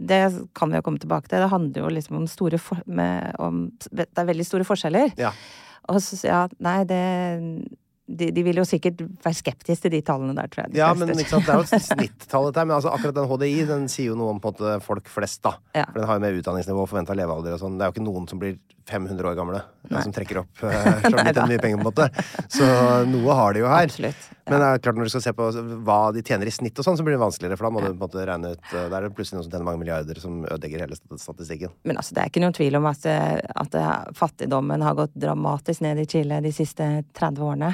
[0.09, 0.21] det
[0.57, 1.43] kan vi jo komme tilbake til.
[1.43, 5.13] Det handler jo liksom om store for, med, om, Det er veldig store forskjeller.
[5.19, 5.33] Ja.
[5.89, 7.03] Og så, ja, nei, det
[8.09, 10.73] de, de vil jo sikkert være skeptiske til de tallene der, tror jeg.
[10.73, 12.67] de Ja, men det er jo et snittall, dette her.
[12.69, 15.55] Men altså, akkurat den HDI den sier jo noe om måte folk flest, da.
[15.77, 15.85] Ja.
[15.91, 17.77] For den har jo med utdanningsnivå og forventa levealder og sånn.
[17.77, 18.57] Det er jo ikke noen som blir
[18.89, 22.09] 500 år gamle, som trekker opp uh, så mye penger, på en måte.
[22.49, 22.65] Så
[23.09, 23.85] noe har de jo her.
[23.91, 24.29] Absolutt.
[24.49, 25.47] Men det er klart når du skal se på
[25.87, 27.59] hva de tjener i snitt og sånn, så blir det vanskeligere.
[27.59, 29.53] For da må du på en måte regne ut Da er det plutselig noen som
[29.53, 31.73] tjener mange milliarder, som ødelegger hele statistikken.
[31.89, 35.15] Men altså, det er ikke noen tvil om at, eh, at eh, fattigdommen har gått
[35.19, 37.71] dramatisk ned i Chile de siste 30 årene.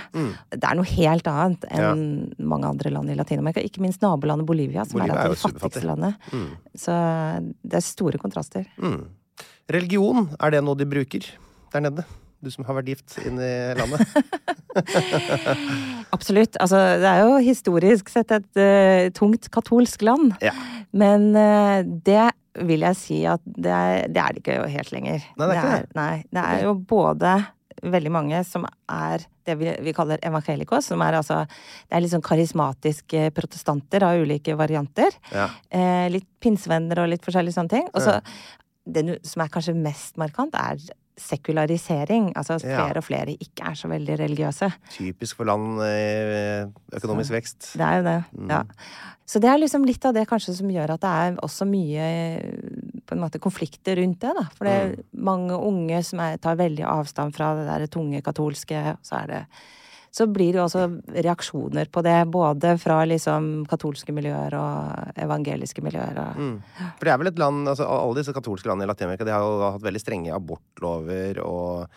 [0.55, 2.05] Det er noe helt annet enn
[2.39, 3.63] mange andre land i Latin-Amerika.
[3.65, 6.29] Ikke minst nabolandet Bolivia, som Bolivia er er et av jo de fattigste landet.
[6.33, 6.51] Mm.
[6.85, 6.99] Så
[7.63, 8.67] det er store kontraster.
[8.81, 9.01] Mm.
[9.75, 11.25] Religion, er det noe de bruker
[11.73, 12.05] der nede?
[12.45, 14.05] Du som har vært gift inn i landet.
[16.15, 16.59] Absolutt.
[16.61, 20.35] Altså, det er jo historisk sett et uh, tungt katolsk land.
[20.45, 20.53] Ja.
[20.93, 22.29] Men uh, det
[22.61, 25.25] vil jeg si at det er det, er det ikke helt lenger.
[25.35, 25.95] Nei, det er ikke det.
[25.97, 27.35] Nei, det er jo både
[27.85, 32.13] veldig mange som er det vi, vi kaller evangelikos, som er altså Det er litt
[32.13, 35.17] sånn karismatiske protestanter av ulike varianter.
[35.33, 35.49] Ja.
[35.69, 37.89] Eh, litt pinsevenner og litt forskjellige sånne ting.
[37.93, 38.19] Og så
[38.85, 40.79] det som er kanskje mest markant, er
[41.17, 42.33] sekularisering.
[42.35, 42.77] Altså at Ja.
[42.85, 44.71] flere og flere ikke er så veldig religiøse.
[44.91, 47.73] Typisk for land i økonomisk vekst.
[47.73, 48.23] Det er jo det.
[48.37, 48.49] Mm.
[48.49, 48.61] Ja.
[49.25, 53.01] Så det er liksom litt av det kanskje som gjør at det er også mye
[53.07, 54.33] på en måte konflikter rundt det.
[54.37, 54.43] da.
[54.55, 55.03] For det er Mm.
[55.23, 58.97] mange unge som er, tar veldig avstand fra det der tunge katolske.
[59.01, 59.45] Så er det
[60.15, 60.83] så blir det jo også
[61.25, 66.15] reaksjoner på det, både fra liksom katolske miljøer og evangeliske miljøer.
[66.23, 66.53] Og, Mm.
[66.99, 69.43] For det er vel et land altså Alle disse katolske landene i Latin-Amerika De har
[69.43, 71.89] jo hatt veldig strenge abortlover og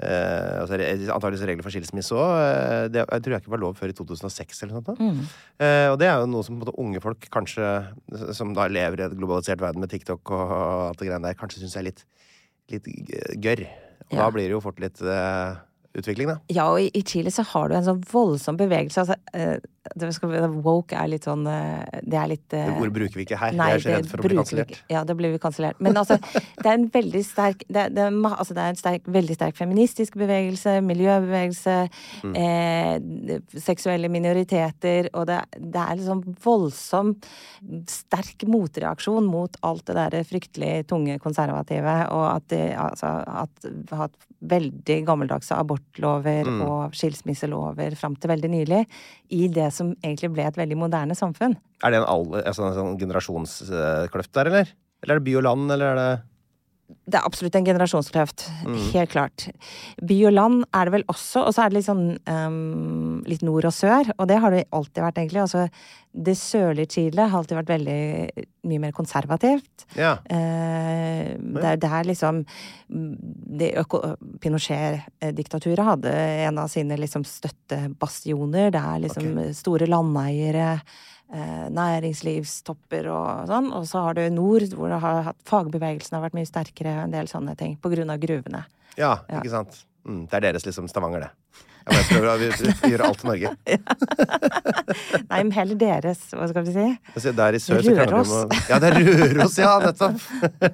[0.00, 2.88] eh, altså, antakeligvis regler for skilsmisse òg.
[2.94, 5.00] Det jeg tror jeg ikke var lov før i 2006 eller sånt.
[5.02, 5.20] Mm.
[5.58, 7.68] Eh, og det er jo noe som på en måte, unge folk kanskje
[8.38, 11.64] som da lever i et globalisert verden med TikTok og alt det greiene der, kanskje
[11.64, 12.04] syns er litt,
[12.72, 12.88] litt
[13.44, 13.66] gørr.
[14.08, 14.22] Og Ja.
[14.24, 15.56] da blir det jo fort litt eh,
[16.00, 16.38] utvikling, da.
[16.52, 19.04] Ja, og i, Chile så har du en sånn voldsom bevegelse.
[19.04, 19.58] Altså, eh,
[20.62, 23.52] Woke er litt sånn eh, Det er litt Det eh, ordet bruker vi ikke her.
[23.56, 24.82] Nei, jeg er så det redd for å bli kansellert.
[24.92, 25.80] Ja, da blir vi kansellert.
[25.80, 28.80] Men altså, det er en veldig sterk Det, er- det, er, altså, det er en
[28.80, 31.76] sterk, veldig sterk feministisk bevegelse, miljøbevegelse,
[32.24, 32.34] Mm.
[32.36, 37.12] eh, seksuelle minoriteter, og det, det er liksom voldsom
[37.88, 44.16] sterk motreaksjon mot alt det derre fryktelig tunge konservative, og at de altså at hatt
[44.38, 46.60] veldig gammeldagse abortlover Mm.
[46.62, 48.86] og skilsmisselover fram til veldig nylig,
[49.34, 51.56] i det som egentlig ble et veldig moderne samfunn.
[51.86, 54.74] Er det en, all, altså, en sånn generasjonskløft der, eller?
[55.04, 56.10] Eller er det by og land, eller er det
[57.08, 58.46] Det er absolutt en generasjonskløft.
[58.64, 58.76] Mm.
[58.94, 59.46] Helt klart.
[60.08, 63.42] By og land er det vel også, og så er det litt sånn um, litt
[63.44, 65.42] nord og sør, og det har det alltid vært, egentlig.
[65.44, 65.66] Altså,
[66.12, 67.98] det sørlige Chile har alltid vært veldig
[68.72, 69.84] mye mer konservativt.
[69.96, 70.14] Ja.
[70.32, 72.40] Eh, det, er- det liksom
[72.88, 73.70] det
[74.40, 76.12] Pinochet-diktaturet hadde
[76.48, 78.72] en av sine liksom støttebastioner.
[78.74, 80.78] Det er liksom store landeiere,
[81.28, 83.70] næringslivstopper og sånn.
[83.76, 87.56] Og så har du nord, hvor har fagbevegelsen har vært mye sterkere, en del sånne
[87.58, 87.76] ting.
[87.80, 88.64] På grunn av gruvene.
[89.28, 89.82] ja, ikke sant?
[90.08, 91.66] Mm, det er deres liksom Stavanger, det.
[91.88, 93.50] Jeg bare prøver å gjøre alt i Norge.
[95.30, 96.86] Nei, men heller deres, hva skal vi si?
[97.14, 98.32] Altså, Der i sør så Røros.
[98.34, 100.18] om Ja, det er Røros, ja, nettopp!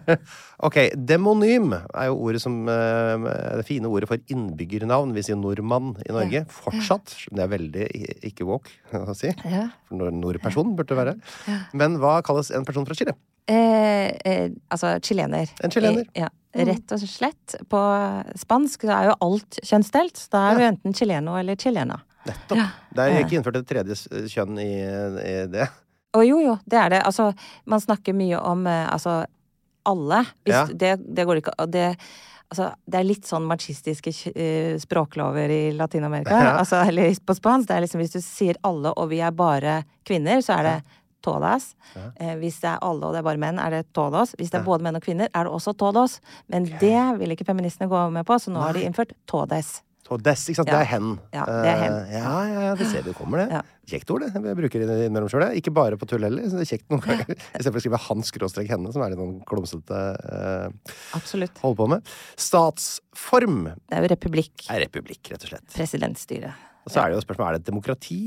[0.69, 0.79] ok,
[1.11, 3.29] demonym er jo ordet som eh,
[3.61, 5.15] Det fine ordet for innbyggernavn.
[5.15, 6.45] Vi sier nordmann i Norge.
[6.59, 7.15] Fortsatt.
[7.31, 7.87] Det er veldig
[8.33, 9.31] ikke woke å si.
[9.47, 9.69] Ja.
[9.93, 11.15] For nordperson burde det være.
[11.79, 13.15] Men hva kalles en person fra Chile?
[13.51, 15.51] Eh, eh, altså chilener.
[15.63, 16.07] En chilener.
[16.15, 16.31] Eh, ja.
[16.55, 17.57] Rett og slett.
[17.69, 17.81] På
[18.39, 20.21] spansk så er jo alt kjønnsdelt.
[20.31, 21.99] Da er du enten chileno eller chilena.
[22.25, 22.61] Nettopp.
[22.95, 25.67] Det er ikke innført et tredje kjønn i, i det.
[26.15, 27.01] Og jo, jo, det er det.
[27.05, 27.33] Altså,
[27.69, 29.25] man snakker mye om eh, altså
[29.85, 30.23] alle.
[30.47, 30.65] Hvis, Ja.
[30.71, 31.91] det, det går ikke og det,
[32.49, 36.39] altså, det er litt sånn machistiske eh, språklover i Latin-Amerika.
[36.39, 36.55] Ja.
[36.63, 37.67] Altså, eller på spansk.
[37.69, 40.77] Det er liksom hvis du sier alle og vi er bare kvinner, så er det
[41.25, 41.71] todas.
[41.97, 44.37] Eh, hvis det er alle og det er bare menn, er det todos.
[44.39, 46.21] Hvis det er både menn og kvinner, er det også todos.
[46.53, 49.81] Men det vil ikke feministene gå med på, så nå har de innført todes.
[50.05, 50.69] Todes, ikke sant?
[50.69, 50.77] Ja.
[50.77, 51.07] Det er hen.
[51.33, 51.95] Ja, det er hen.
[51.97, 52.33] Uh, Ja,
[52.69, 53.63] ja, det ser du kommer, det.
[53.89, 54.35] Kjekt ord, det.
[54.37, 55.45] Jeg bruker det innimellom sjøl.
[55.57, 56.45] Ikke bare på tull heller.
[56.45, 57.31] Så det er kjekt noen ganger.
[57.57, 61.57] Istedenfor å skrive han skråstrek henne, som er litt sånn klumsete uh, Absolutt.
[61.65, 62.13] holde på med.
[62.37, 64.67] Statsform Det er jo republikk.
[64.71, 65.67] er republikk, rett og slett.
[65.73, 66.53] Presidentstyre.
[66.85, 68.21] Og så er det jo spørsmålet er det et demokrati.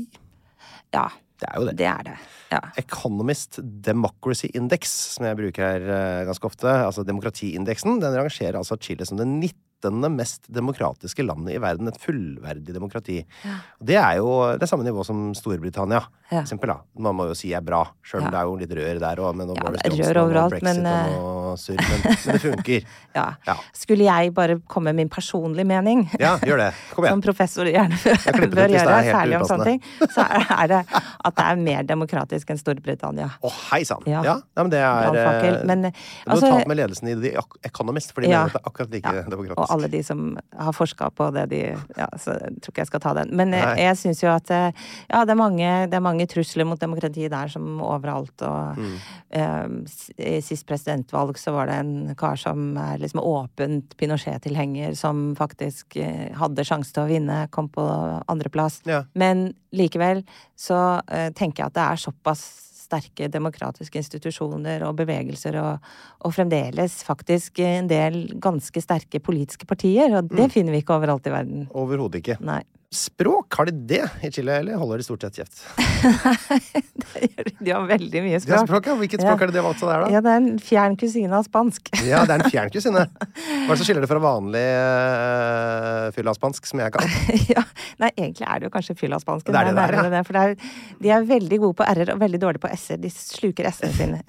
[0.94, 1.06] Ja,
[1.38, 1.76] Det er jo det.
[1.78, 2.16] det er det.
[2.50, 2.60] Ja.
[2.80, 8.78] Economist Democracy Index, som jeg bruker her eh, ganske ofte, altså demokratiindeksen, den rangerer altså
[8.80, 9.54] Chile som det 19.
[9.86, 11.88] mest demokratiske landet i verden.
[11.88, 13.24] Et fullverdig demokrati.
[13.44, 13.50] Ja.
[13.80, 16.42] Det er jo det samme nivå som Storbritannia, Ja.
[16.42, 16.66] eksempel.
[16.68, 16.80] Da.
[16.98, 18.30] Man må jo si er bra, sjøl om Ja.
[18.30, 21.76] det er jo litt rør der òg, Ja, det er rør overalt, men, eh, surr.
[21.78, 22.84] Men, men det funker.
[23.18, 23.54] Ja.
[23.72, 26.74] Skulle jeg bare komme med min personlige mening, Ja, gjør det.
[26.94, 27.10] Kom igjen.
[27.12, 27.96] som professor gjerne
[28.54, 30.22] bør gjøre, særlig om sånne ting, så
[30.62, 30.86] er det
[31.24, 33.30] at det er mer demokratisk enn Storbritannia.
[33.42, 34.02] Å, hei sann!
[34.06, 34.22] Ja.
[34.22, 34.34] Ja.
[34.56, 35.56] Nei, men det er Brannfakkel.
[35.60, 38.44] eh, Men Du må altså ta med ledelsen i The Economist, for de Ja.
[38.44, 39.67] mener at det er akkurat like ja, demokratisk.
[39.68, 40.22] Og alle de som
[40.56, 41.60] har forska på det de
[41.96, 43.30] Ja, så jeg tror ikke jeg skal ta den.
[43.36, 43.76] Men eh, Nei.
[43.84, 44.72] jeg syns jo at eh,
[45.10, 48.34] ja, det er, mange, det er mange trusler mot demokratiet der som overalt.
[48.42, 48.96] Og Mm.
[49.30, 55.34] eh, i sist presidentvalg så var det en kar som er liksom åpent Pinochet-tilhenger, som
[55.38, 57.84] faktisk eh, hadde sjanse til å vinne, kom på
[58.28, 58.80] andreplass.
[58.88, 59.04] Ja.
[59.14, 60.24] Men likevel
[60.56, 62.46] så eh, tenker jeg at det er såpass
[62.88, 65.84] sterke demokratiske institusjoner og bevegelser, og,
[66.24, 70.36] og fremdeles faktisk en del ganske sterke politiske partier, og Mm.
[70.36, 71.68] det finner vi ikke overalt i verden.
[71.76, 72.38] Overhodet ikke.
[72.44, 72.62] Nei.
[72.88, 75.58] Språk, har de det i Chile, eller holder de stort sett kjeft?
[77.60, 78.64] De har veldig mye språk.
[78.64, 78.94] språk, ja.
[78.96, 79.44] Hvilket språk Ja.
[79.44, 80.08] er det de har valgt seg der, da?
[80.14, 81.90] Ja, det er en fjern kusine av spansk.
[82.06, 83.04] Ja, det er en fjern kusine.
[83.12, 87.12] Hva er det som skiller det fra vanlig uh, fyllaspansk, som jeg kan?
[87.52, 87.66] ja.
[88.00, 89.52] Nei, egentlig er det jo kanskje fyllaspansken.
[89.52, 90.08] Det er det er der, ja.
[90.16, 93.02] det, for det er, de er veldig gode på r-er og veldig dårlige på s-er.
[93.04, 94.22] De sluker s-ene sine.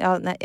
[0.00, 0.36] Ja, nei,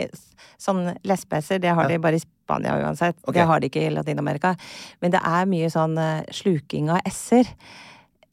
[0.62, 3.18] sånn lesbe-s-er, det har de bare i Spania uansett.
[3.24, 3.40] Okay.
[3.40, 4.56] Det har de ikke i Latin-Amerika.
[5.02, 7.48] Men det er mye sånn eh, sluking av s-er.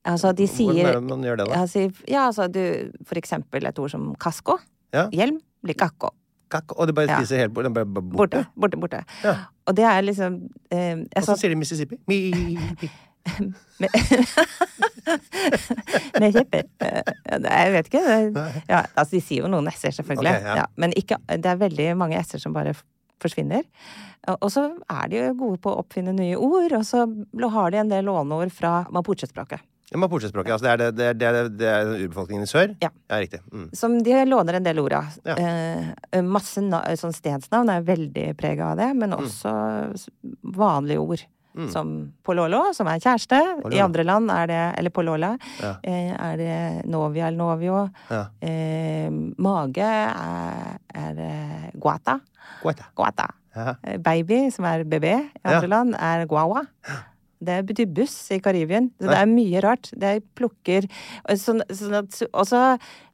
[0.08, 1.64] Altså, de Hvordan sier er det man gjør det, da?
[1.64, 2.62] Ja, ja, altså du
[3.04, 4.56] For eksempel et ord som casco.
[4.94, 5.08] Ja.
[5.12, 6.14] Hjelm blir kakko.
[6.48, 7.18] Kakko, og de bare Ja.
[7.20, 8.16] spiser helt bort, de bare borte.
[8.16, 8.44] Borte.
[8.56, 9.02] Borte, borte.
[9.24, 9.34] Ja.
[9.66, 11.98] Og det er liksom eh, Og så sier de Mississippi.
[12.08, 12.32] Mi,
[13.82, 13.90] med,
[16.20, 16.68] med kjepper.
[16.84, 18.04] Eh, Jeg vet ikke.
[18.68, 20.34] Ja, altså, de sier jo noen s-er, selvfølgelig.
[20.36, 20.60] Okay, ja.
[20.62, 20.68] ja.
[20.80, 22.76] men ikke, det er veldig mange s-er som bare
[23.22, 23.64] forsvinner.
[24.38, 27.06] Og så er de jo gode på å oppfinne nye ord, og så
[27.54, 29.62] har de en del låneord fra mapuche-språket.
[29.96, 30.52] Mapuche-språket.
[30.52, 32.74] Altså det, er det, det, er- det, er- urbefolkningen i sør?
[32.82, 32.90] Ja.
[33.08, 33.40] riktig.
[33.52, 33.70] Mm.
[33.72, 35.16] Som de låner en del ord av.
[35.24, 35.36] Ja.
[35.40, 36.60] Eh, masse
[37.00, 39.54] sånn stedsnavn er veldig prega av det, men også
[39.94, 40.36] mm.
[40.58, 41.24] vanlige ord.
[41.72, 43.38] Som pololo, som er kjæreste.
[43.62, 43.74] Pololo.
[43.76, 45.32] I andre land er det Eller polola.
[45.60, 45.74] Ja.
[45.82, 47.82] Eh, er det novia eller novio.
[48.10, 48.22] Ja.
[48.40, 52.18] Eh, mage er, er eh, guata.
[52.62, 52.90] Guata.
[52.94, 53.28] Guata.
[53.56, 53.74] Ja.
[53.82, 56.62] Eh, Baby, som er bebé i andre land, er guagua.
[57.38, 58.90] Det betyr buss i Karibien.
[58.98, 59.12] Så Nei.
[59.12, 59.90] det er mye rart.
[59.94, 60.88] De plukker
[61.38, 62.62] sånn, sånn at, Og så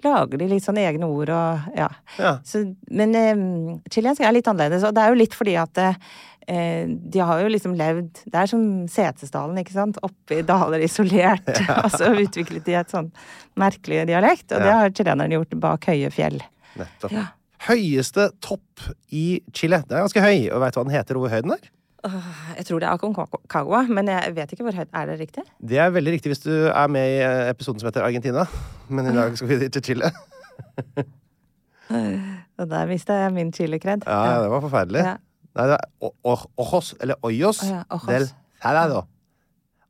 [0.04, 1.90] lager de litt sånne egne ord og ja.
[2.20, 2.36] Ja.
[2.46, 6.00] Så, men um, chilensk er litt annerledes, og det er jo litt fordi at uh,
[6.44, 10.00] de har jo liksom levd Det er som Setesdalen, ikke sant?
[10.04, 11.48] Oppi daler isolert.
[11.84, 13.12] og så utviklet de et sånn
[13.60, 16.40] merkelig dialekt, og det har chilenerne gjort bak høye fjell.
[16.80, 17.14] Nettopp.
[17.14, 17.30] Ja.
[17.64, 18.82] Høyeste topp
[19.14, 19.80] i Chile.
[19.88, 21.70] Det er ganske høy, og veit du hva den heter, over hvor høy den er?
[22.04, 25.44] Jeg tror det er Aconcagua, men jeg vet ikke hvor høyt Er det riktig?
[25.64, 28.44] Det er veldig riktig hvis du er med i eh, episoden som heter Argentina.
[28.92, 30.10] Men i dag skal vi til Chile.
[32.58, 34.04] Og der mista jeg min chilekred.
[34.06, 35.02] Ja, ja, det var forferdelig.
[35.04, 35.16] Ja.
[35.54, 36.12] Nei, det er
[36.58, 38.06] ojos, eller Ojos, oh, ja, ojos.
[38.10, 38.24] del
[38.62, 39.04] salado.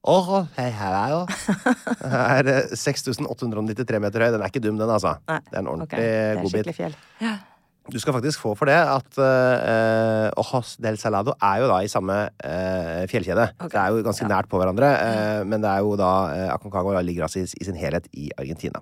[0.04, 1.22] Ojos del salado.
[1.24, 4.32] Det er eh, 6893 meter høy.
[4.34, 5.14] Den er ikke dum, den, altså.
[5.30, 6.50] Nei, Det er en ordentlig Det er godbit.
[6.52, 6.96] skikkelig fjell.
[7.24, 7.34] Ja.
[7.92, 11.90] Du skal faktisk få for det at uh, Ojos del Salado er jo da i
[11.92, 13.50] samme uh, fjellkjede.
[13.58, 13.72] Okay.
[13.74, 14.30] Det er jo ganske ja.
[14.32, 17.66] nært på hverandre, uh, men det er jo da uh, Aconcagua ligger altså i, i
[17.68, 18.80] sin helhet i Argentina.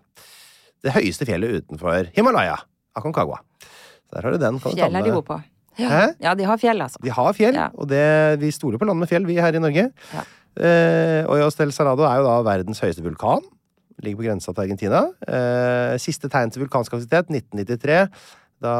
[0.82, 2.60] Det høyeste fjellet utenfor Himalaya.
[2.98, 3.40] Aconcagua.
[4.06, 4.60] Så der har du den.
[4.62, 5.40] Fjell er de gode på.
[5.80, 6.12] Ja.
[6.20, 7.00] Ja, de har fjell, altså.
[7.02, 7.70] De har fjell, Ja.
[7.74, 8.04] og det,
[8.42, 9.88] vi stoler på land med fjell, vi her i Norge.
[10.12, 10.24] Ja.
[10.52, 13.40] Eh, Ojos del Salado er jo da verdens høyeste vulkan.
[14.02, 15.06] Ligger på grensa til Argentina.
[15.24, 18.10] Eh, siste tegn til vulkansk aktivitet 1993.
[18.62, 18.72] Da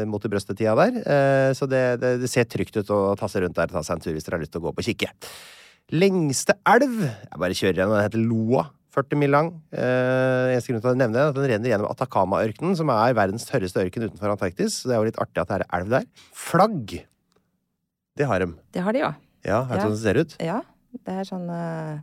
[0.00, 0.98] eh, mot i brøstet-tida der.
[1.02, 3.82] Eh, så det, det, det ser trygt ut å ta seg rundt der og ta
[3.86, 5.10] seg en tur hvis dere har lyst til å gå på kikke.
[5.90, 7.96] Lengste elv Jeg bare kjører gjennom.
[7.98, 8.68] Den heter Loa.
[8.94, 9.48] 40 mil lang.
[9.70, 13.14] Eh, eneste grunn til å nevne det er at Den renner gjennom Atacama-ørkenen, som er
[13.18, 14.80] verdens tørreste ørken utenfor Antarktis.
[14.80, 16.06] Så det er jo litt artig at det er elv der.
[16.34, 16.96] Flagg!
[18.18, 18.50] Det har de.
[18.74, 19.10] Det har de jo.
[19.46, 19.84] Ja, Vet du Ja.
[19.86, 20.36] hvordan det ser ut?
[20.42, 20.58] Ja.
[21.06, 22.00] Det er sånn uh,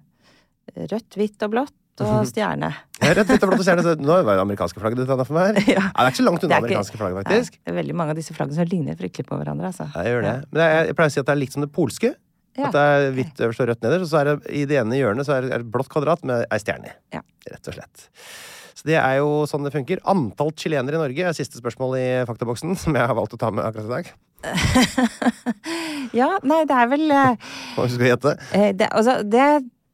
[0.87, 2.73] rødt, hvitt og blått og stjerne.
[2.97, 3.91] Ja, rett, rett og blått og stjerne.
[4.01, 5.67] Nå var det amerikanske flagget du tegna for meg her.
[5.77, 5.81] Ja.
[5.86, 7.60] Ja, det er ikke så langt unna er amerikanske flagget, faktisk.
[7.62, 9.86] Det er veldig mange av disse flaggene som ligner fryktelig på hverandre, altså.
[9.93, 10.33] Ja, jeg gjør det.
[10.51, 12.13] Men jeg, jeg pleier å si at det er likt som det polske.
[12.57, 14.97] At det er hvitt øverst og rødt nederst, og så er det i det ene
[14.97, 16.95] hjørnet så er det et blått kvadrat med ei stjerne i.
[17.19, 17.21] Ja.
[17.53, 18.07] Rett og slett.
[18.77, 20.01] Så det er jo sånn det funker.
[20.10, 23.53] Antall chilenere i Norge er siste spørsmål i faktaboksen, som jeg har valgt å ta
[23.53, 24.10] med akkurat i dag.
[26.15, 28.31] Ja, nei, det er vel eh, Hva skal vi gjette?
[28.55, 29.47] eh, det, altså, det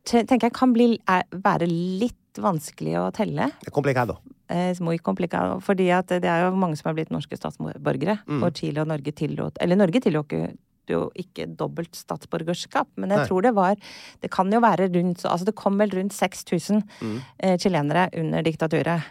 [0.05, 3.49] tenker jeg kan bli, er, være litt vanskelig å telle.
[3.71, 4.17] Complicado.
[4.51, 8.19] Eh, muy complicado, fordi at det er jo mange som har blitt norske statsborgere.
[8.27, 8.43] Mm.
[8.43, 10.51] Og Chile og Norge tillot Eller Norge tillot jo-
[10.89, 13.27] jo ikke dobbelt statsborgerskap, men jeg Nei.
[13.29, 13.75] tror det var
[14.21, 17.21] Det kan jo være rundt Altså det kom vel rundt 6000 Mm.
[17.39, 19.01] eh, chilenere under diktaturet.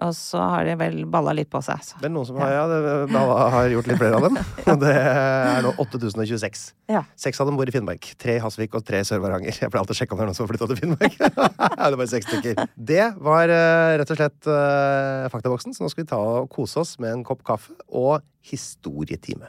[0.00, 1.78] Og så har de vel balla litt på seg.
[1.82, 1.96] Så.
[2.00, 4.36] Det er noen som har, ja, det, har gjort litt flere av dem.
[4.74, 6.72] Og det er nå 8026.
[6.88, 7.04] Ja.
[7.16, 8.14] Seks av dem bor i Finnmark.
[8.18, 9.52] Tre i Hasvik og tre i Sør-Varanger.
[9.60, 11.18] Jeg pleier alltid å sjekke om det er noen som har flytta til Finnmark.
[11.20, 12.68] Ja, det var seks stykker.
[12.76, 16.80] Det var eh, rett og slett uh, faktaboksen, så nå skal vi ta og kose
[16.82, 19.48] oss med en kopp kaffe og historietime.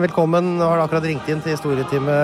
[0.00, 0.54] Velkommen.
[0.56, 2.14] Nå har du akkurat ringt inn til historietime,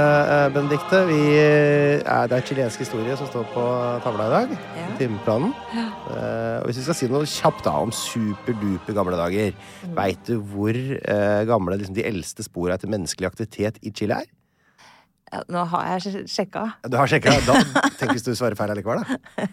[0.55, 0.55] Benedicte.
[0.55, 1.01] Benedikte.
[1.11, 3.65] Vi eh, er, det er chilensk historie som står på
[4.05, 4.55] tavla i dag.
[4.79, 4.87] Ja.
[5.01, 5.53] Timeplanen.
[5.75, 9.53] Eh, og hvis vi skal si noe kjapt da om superduper gamle dager,
[9.87, 9.93] Mm.
[9.99, 14.31] veit du hvor eh, gamle liksom, de eldste spora etter menneskelig aktivitet i Chile er?
[15.33, 17.35] Ja, nå har jeg sj- sjekka Du har sjekka?
[17.47, 17.59] Da
[18.01, 19.47] tenk hvis du svarer feil allikevel, da.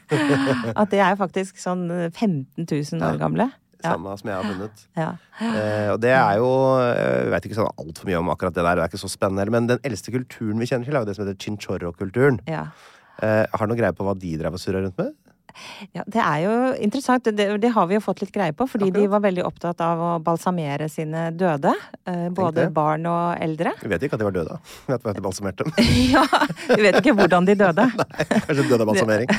[0.80, 3.50] at de er faktisk sånn 15 000 år gamle.
[3.84, 4.86] Samme som jeg har funnet.
[5.00, 5.10] Ja.
[5.44, 6.50] Eh, og det er jo
[6.94, 9.50] Jeg vet ikke sånn altfor mye om akkurat det der, det er ikke så spennende,
[9.52, 12.40] men den eldste kulturen vi kjenner til, er jo det som heter chinchorro-kulturen.
[12.50, 12.68] Ja.
[13.22, 15.14] Eh, har du noe greie på hva de drev og surra rundt med?
[15.94, 17.28] ja, det er jo interessant.
[17.38, 20.00] Det, det har vi jo fått litt greie på, fordi de var veldig opptatt av
[20.02, 21.74] å balsamere sine døde.
[22.10, 23.76] eh, Både barn og eldre.
[23.84, 24.58] Vi vet ikke at de var døde.
[24.88, 25.92] Vi vet bare at de balsamerte dem.
[26.16, 26.26] ja,
[26.74, 27.86] Vi vet ikke hvordan de døde.
[28.48, 29.30] Kanskje døde av balsamering.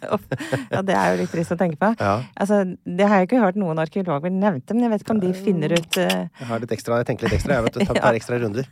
[0.00, 1.92] Ja, Det er jo litt trist å tenke på.
[2.00, 2.14] Ja.
[2.40, 5.32] Altså, Det har jeg ikke hørt noen arkeologer nevnte, men jeg vet ikke om de
[5.36, 6.14] finner ut uh...
[6.40, 7.58] Jeg har litt ekstra, jeg tenker litt ekstra.
[7.58, 8.70] Jeg vet, du, Ta et par ekstra runder.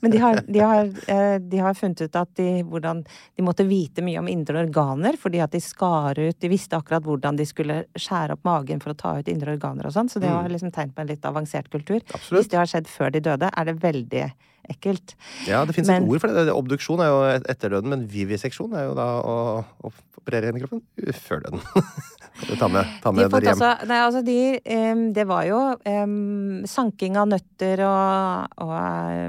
[0.00, 3.00] Men de har, de, har, eh, de har funnet ut at de, hvordan,
[3.36, 7.04] de måtte vite mye om indre organer, fordi at de skar ut De visste akkurat
[7.04, 10.22] hvordan de skulle skjære opp magen for å ta ut indre organer og sånn, så
[10.22, 11.98] det var liksom tegn på en litt avansert kultur.
[12.02, 12.12] Mm.
[12.14, 12.42] Absolutt.
[12.42, 14.28] Hvis det har skjedd før de døde, er det veldig
[14.68, 15.14] ekkelt.
[15.48, 16.52] Ja, det fins et ord for det.
[16.52, 19.36] Obduksjon er jo etter døden, men viviseksjon er jo da å,
[19.88, 20.84] operere i kroppen
[21.16, 21.64] før døden.
[22.58, 23.48] Ta med, ta med de dere hjem?
[23.52, 24.36] altså, nei, altså de,
[24.92, 25.58] um, det var jo
[25.90, 28.74] um, sanking av nøtter og, og,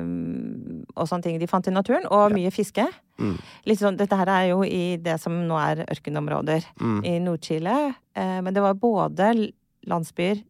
[0.03, 2.85] um, og sånne ting de fant i naturen, og mye fiske.
[3.19, 3.33] Mm.
[3.79, 6.99] Sånn, dette her er jo i det som nå er ørkenområder Mm.
[7.05, 7.73] i Nord-Chile.
[8.15, 9.31] Uh, men det var både
[9.89, 10.43] landsbyer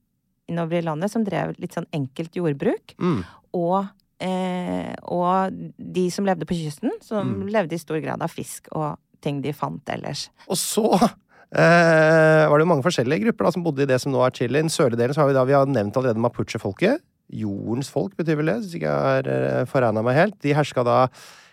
[0.50, 3.24] innover i landet som drev litt sånn enkelt jordbruk, Mm.
[3.54, 3.88] og,
[4.20, 7.50] eh, og de som levde på kysten, som Mm.
[7.52, 10.30] levde i stor grad av fisk og ting de fant ellers.
[10.48, 11.10] Og så
[11.56, 14.60] var det jo mange forskjellige grupper da, som bodde i det som nå er Chile.
[14.60, 17.02] I den sørlige delen så har vi da, vi har nevnt allerede mapuche-folket.
[17.34, 20.38] Jordens folk betyr vel det, hvis ikke jeg har uh, forregna meg helt.
[20.46, 21.00] De herska da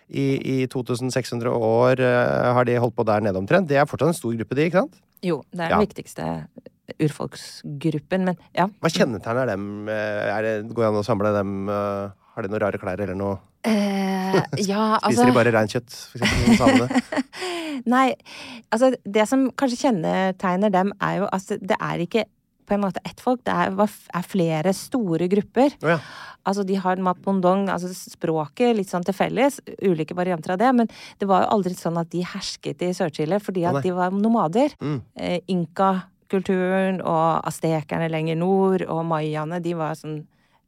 [0.09, 0.27] i,
[0.63, 3.67] i 2600 år, eh, har de holdt på der nede omtrent.
[3.67, 4.93] Det er fortsatt en stor gruppe, de, ikke sant?
[5.25, 5.75] Jo, det er Ja.
[5.75, 6.27] den viktigste
[7.03, 8.67] urfolksgruppen, men ja.
[8.79, 9.65] Hva kjennetegner dem?
[9.89, 13.01] eh, Er det, går det an å samle dem eh, Har de noen rare klær
[13.01, 13.39] eller noe?
[13.65, 14.35] Eh,
[14.69, 16.59] ja, Spiser altså de bare reinkjøtt, for eksempel?
[16.61, 17.23] samene?
[17.93, 18.11] Nei,
[18.73, 22.27] altså det som kanskje kjennetegner dem, er jo altså det er ikke
[22.67, 25.73] på en måte ett folk, det er, er flere store grupper.
[25.81, 25.97] Oh, ja.
[26.47, 30.91] Altså de har mapondong, altså språket litt sånn til felles, ulike varianter av det, men
[31.17, 34.77] det var jo aldri sånn at de hersket i Sør-Chile, fordi at de var nomader.
[34.83, 34.99] Mm.
[35.15, 40.21] Eh, Inka-kulturen og aztekerne lenger nord, og mayaene, de var sånn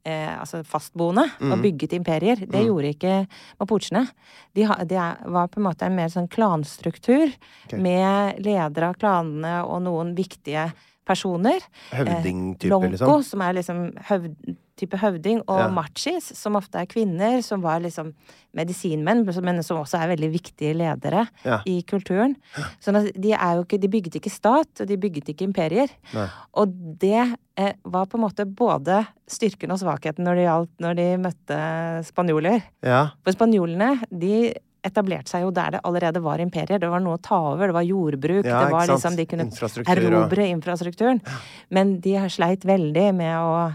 [0.04, 1.52] eh, altså fastboende Mm.
[1.52, 2.36] og bygget imperier.
[2.46, 3.26] Det gjorde ikke
[3.60, 4.06] mapuchene.
[4.54, 7.28] De, ha, de var på en måte en mer sånn klanstruktur
[7.66, 7.78] okay.
[7.80, 10.70] med ledere av klanene og noen viktige
[11.06, 11.60] personer.
[11.92, 13.22] Høvding-type, Lonko, liksom?
[13.24, 13.80] som er liksom
[14.10, 15.68] høvd, type høvding, og Ja.
[15.68, 18.14] machis, som ofte er kvinner, som var liksom
[18.54, 21.60] medisinmenn, men som også er veldig viktige ledere Ja.
[21.66, 22.36] i kulturen.
[22.80, 25.88] Sånn at de ikke De bygget ikke stat, og de bygget ikke imperier.
[26.14, 26.28] Nei.
[26.54, 30.96] Og det eh, var på en måte både styrken og svakheten når det gjaldt når
[30.96, 32.62] de møtte spanjoler.
[32.82, 33.10] Ja.
[33.22, 34.54] For spanjolene, de
[34.86, 36.80] etablerte seg jo der det allerede var imperier.
[36.80, 39.48] Det var noe å ta over, det var jordbruk, Ja, det var liksom De kunne
[39.94, 41.22] erobre infrastrukturen.
[41.68, 43.70] Men de har sleit veldig med å,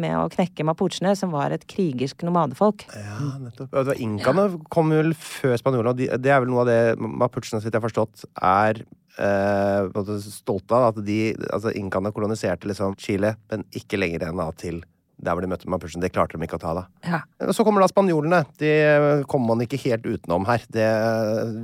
[0.00, 2.86] med å knekke mapuchene, som var et krigersk nomadefolk.
[2.96, 3.72] Ja, nettopp.
[3.76, 7.68] Ja, Inkaene kom vel før spanjolene, og det er vel noe av det mapuchene, så
[7.68, 8.84] vidt jeg har forstått, er
[9.20, 10.92] eh, stolte av.
[10.92, 14.84] At de, altså Inkaene koloniserte liksom Chile, men ikke lenger enn da til
[15.16, 16.02] der hvor de møtte mapuchen.
[16.02, 16.82] Det klarte de ikke å ta, da.
[17.08, 17.20] Ja.
[17.56, 18.42] Så kommer da spanjolene.
[18.60, 18.72] De
[19.30, 20.64] kommer man ikke helt utenom her.
[20.72, 20.86] Det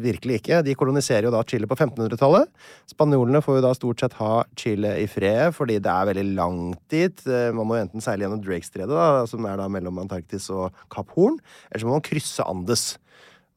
[0.03, 0.63] Virkelig ikke.
[0.65, 2.49] De koloniserer jo da Chile på 1500-tallet.
[2.91, 6.81] Spanjolene får jo da stort sett ha Chile i fred, fordi det er veldig langt
[6.93, 7.25] dit.
[7.29, 11.13] Eh, Man må jo enten seile gjennom Drake-stredet, som er da mellom Antarktis og Kapp
[11.17, 11.37] Horn,
[11.71, 12.95] eller så må man krysse Andes.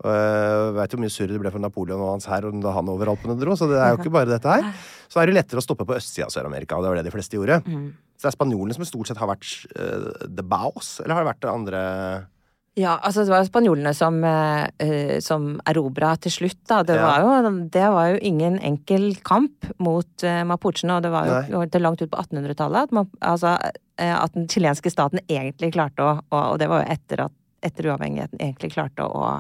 [0.03, 2.89] Uh, vet jo hvor mye surr det ble for Napoleon og hans hær da han
[2.91, 4.65] over Alpene dro, så det er jo ikke bare dette her.
[5.07, 7.39] Så er det lettere å stoppe på østsida av Sør-Amerika, det var det de fleste
[7.39, 7.61] gjorde.
[8.15, 11.31] Så det er spanjolene som stort sett har vært uh, the bows, eller har det
[11.33, 11.81] vært det andre
[12.75, 16.81] Ja, altså det var spanjolene som, eh, eh, som erobra til slutt, da.
[16.83, 17.05] Det, Ja.
[17.07, 21.61] var jo, det var jo ingen enkel kamp mot uh, mapuchene, og det var jo
[21.63, 21.79] Nei.
[21.79, 23.53] langt ut på 1800-tallet at, man- altså,
[23.97, 27.31] eh, at den chilenske staten egentlig klarte å og, og det var jo etter at
[27.65, 29.31] etter uavhengigheten egentlig klarte å,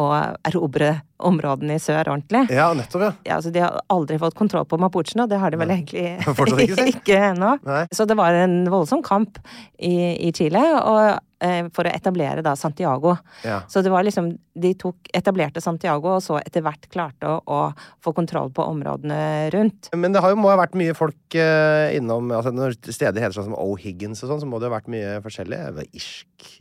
[0.00, 0.06] å
[0.46, 0.94] erobre
[1.24, 2.44] områdene i sør ordentlig.
[2.52, 3.12] Ja, nettopp, ja.
[3.26, 6.08] Ja, altså De har aldri fått kontroll på mapuchene, og det har de vel egentlig
[6.38, 7.54] Fortsatt ikke, ikke ennå.
[7.94, 9.38] Så det var en voldsom kamp
[9.78, 9.94] i,
[10.26, 13.16] i Chile og, eh, for å etablere da Santiago.
[13.46, 13.62] Ja.
[13.70, 18.04] Så det var liksom De tok, etablerte Santiago, og så etter hvert klarte å, å
[18.04, 19.90] få kontroll på områdene rundt.
[19.94, 23.38] Men det har jo, må ha vært mye folk eh, innom altså Når steder heter
[23.38, 25.64] sånn som O'Higgins og sånn, så må det ha vært mye forskjellig.
[25.70, 26.54] Det var Irsk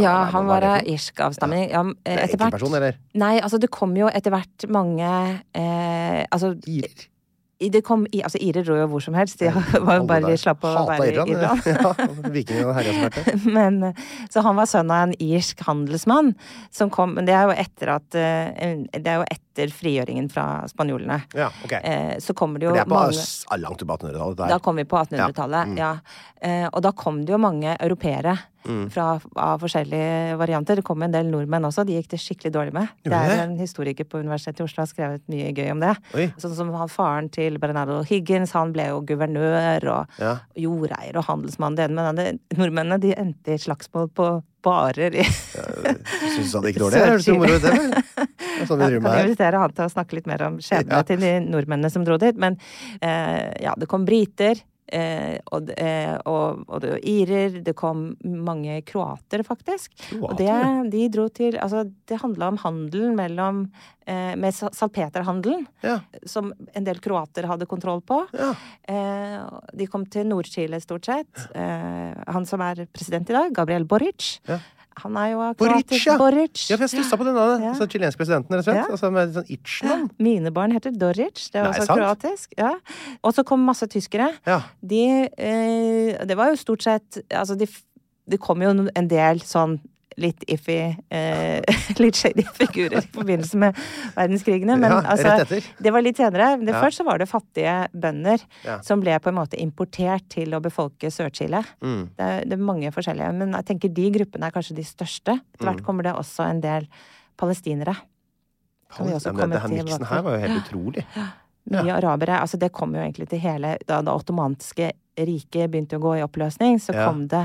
[0.00, 1.66] Ja, han var er av irsk avstamning.
[1.70, 3.00] Ja, Det eh, er etter hvert enkeltperson, eller?
[3.20, 5.10] Nei, altså det kom jo etter hvert mange
[5.54, 7.08] eh, Altså Irer.
[7.64, 9.38] det kom, altså Irer dro jo hvor som helst.
[9.40, 9.50] De
[9.86, 11.94] var jo bare slapp å Hata være i Irland, ja.
[13.38, 13.94] Så Men,
[14.30, 16.34] så han var sønn av en irsk handelsmann
[16.74, 20.64] som kom Men det er jo etter at eh, Det er jo etter frigjøringen fra
[20.70, 21.20] spanjolene.
[21.38, 21.76] Ja, ok.
[21.78, 24.48] Eh, Så kommer det jo det er på mange langt tilbake på 1800-tallet.
[24.50, 25.92] Da kom vi på 1800-tallet, ja.
[26.42, 28.34] Eh, Og da kom det jo mange europeere
[28.64, 28.86] Mm.
[28.90, 30.76] fra, av forskjellige varianter.
[30.80, 32.88] Det kom en del nordmenn også, de gikk det skikkelig dårlig med.
[33.04, 35.92] Det er en historiker på Universitetet i Oslo har skrevet mye gøy om det.
[36.16, 36.30] Oi.
[36.40, 40.38] Sånn som han faren til Bernardo Higgins, han ble jo guvernør og Ja.
[40.56, 41.76] jordeier og handelsmann.
[41.76, 42.40] Det ene med det.
[42.56, 46.96] Nordmennene de endte i slagsmål på barer i Syns han det gikk dårlig?
[47.00, 48.66] Det Høres det moro ut, det?
[48.68, 51.02] sånn vi Ja, kan invitere han til å snakke litt mer om skjebnen Ja.
[51.02, 52.36] til de nordmennene som dro dit.
[52.40, 52.56] Men
[53.02, 54.56] eh, ja, det kom briter.
[54.92, 57.54] Eh, og, eh, og, og det var irer.
[57.64, 59.94] Det kom mange kroater, faktisk.
[60.20, 60.50] Og det,
[60.92, 63.62] de dro til Altså, det handla om handelen mellom
[64.06, 66.00] eh, Med salpeterhandelen, Ja.
[66.26, 68.20] som en del kroater hadde kontroll på.
[68.36, 68.52] Ja.
[68.88, 69.40] Eh,
[69.72, 71.46] de kom til Nord-Chile, stort sett.
[71.56, 74.38] Eh, han som er president i dag, Gabriel Boric.
[74.48, 74.60] Ja.
[75.02, 76.16] Han er jo av Boric, ja.
[76.20, 76.66] Boric.
[76.70, 77.64] Ja, for jeg stussa på det navnet.
[77.64, 77.72] Ja.
[77.72, 78.80] Altså, chilensk presidenten, rett og slett.
[78.82, 78.86] Ja.
[78.94, 80.04] Altså, med sånn itch-navn.
[80.22, 81.48] Mine barn heter Doric.
[81.50, 81.98] Det er Nei, også sant?
[82.00, 82.54] kroatisk.
[82.60, 82.74] Ja.
[83.22, 84.30] Og så kom masse tyskere.
[84.46, 84.60] Ja.
[84.80, 87.66] De eh, Det var jo stort sett Altså, de,
[88.30, 89.78] det kom jo en del sånn
[90.20, 90.76] litt iffy
[91.10, 91.60] eh,
[92.02, 93.76] Litt shady figurer i forbindelse med
[94.14, 94.76] verdenskrigene.
[94.78, 96.52] Men Ja, altså, det var litt senere.
[96.60, 96.80] Det Ja.
[96.82, 98.80] Først så var det fattige bønder Ja.
[98.82, 101.64] som ble på en måte importert til å befolke Sør-Chile.
[101.82, 102.08] Mm.
[102.16, 103.32] Det, det er mange forskjellige.
[103.34, 105.38] Men jeg tenker de gruppene er kanskje de største.
[105.54, 105.70] Etter Mm.
[105.72, 106.88] hvert kommer det også en del
[107.36, 107.96] palestinere.
[108.94, 109.10] Komme
[109.50, 111.04] det her miksen her var jo helt utrolig.
[111.72, 112.36] Mye arabere.
[112.44, 116.22] Altså det kom jo egentlig til hele Da det ottomanske riket begynte å gå i
[116.26, 117.44] oppløsning, så kom det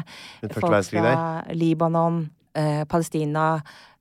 [0.57, 2.23] folk fra Libanon,
[2.89, 3.45] Palestina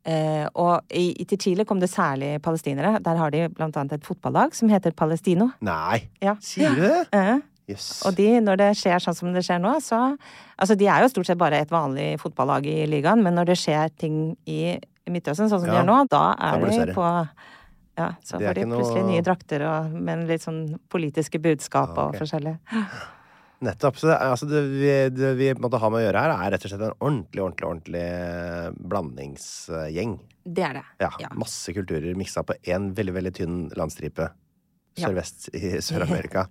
[0.04, 2.98] eh, Og i, til Chile kom det særlig palestinere.
[3.04, 5.50] Der har de blant annet et fotballag som heter Palestino.
[5.61, 6.36] Nei, Ja.
[6.40, 7.06] sier du det?
[7.12, 7.38] Eh,
[7.68, 8.00] Yes.
[8.09, 10.16] og de, når det skjer sånn som det skjer nå, så
[10.59, 13.56] Altså, de er jo stort sett bare et vanlig fotballag i ligaen, men når det
[13.61, 14.78] skjer ting i
[15.09, 17.04] Midtøsten, sånn som de gjør nå, da er da de på
[17.98, 22.09] ja, så får de plutselig noe- nye drakter og, med litt sånn politiske budskap Ah,
[22.09, 22.56] og forskjellig.
[23.61, 23.96] Nettopp.
[23.98, 26.66] Så det, altså, det, vi, det vi måtte ha med å gjøre her, er rett
[26.66, 30.12] og slett en ordentlig, ordentlig, ordentlig eh, blandingsgjeng.
[30.46, 30.84] Det er det.
[31.02, 31.32] Ja, Ja.
[31.36, 34.28] Masse kulturer miksa på én veldig, veldig tynn landstripe
[34.98, 35.09] Ja.
[35.09, 36.46] sørvest i Sør-Amerika.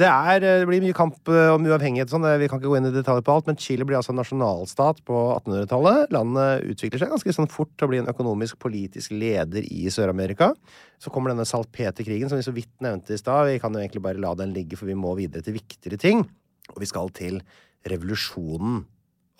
[0.00, 2.24] Det, er, det blir mye kamp eh, om uavhengighet sånn.
[2.40, 5.16] Vi kan ikke gå inn i detaljer på alt, men Chile blir altså nasjonalstat på
[5.34, 6.14] 1800-tallet.
[6.14, 10.54] Landet utvikler seg ganske sånn fort til å bli en økonomisk, politisk leder i Sør-Amerika.
[11.02, 13.50] Så kommer denne salpeterkrigen, som vi så vidt nevnte i stad.
[13.50, 16.24] Vi kan jo egentlig bare la den ligge, for vi må videre til viktigere ting.
[16.72, 17.42] Og vi skal til
[17.90, 18.80] revolusjonen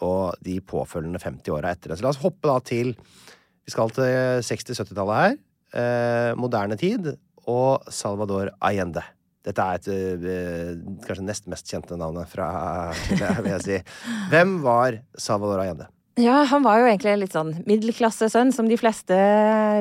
[0.05, 2.01] og de påfølgende 50 åra etter det.
[2.01, 2.93] Så la oss hoppe da til
[3.69, 5.41] Vi skal til 60-70-tallet her.
[5.81, 7.15] Eh, moderne tid.
[7.49, 9.05] Og Salvador Allende.
[9.47, 9.89] Dette er et
[10.29, 10.75] eh,
[11.07, 12.51] kanskje nest mest kjente navnet fra
[13.07, 13.81] Chile, vil jeg si.
[14.33, 15.89] Hvem var Salvador Allende?
[16.21, 19.17] Ja, han var jo egentlig litt sånn middelklassesønn, som de fleste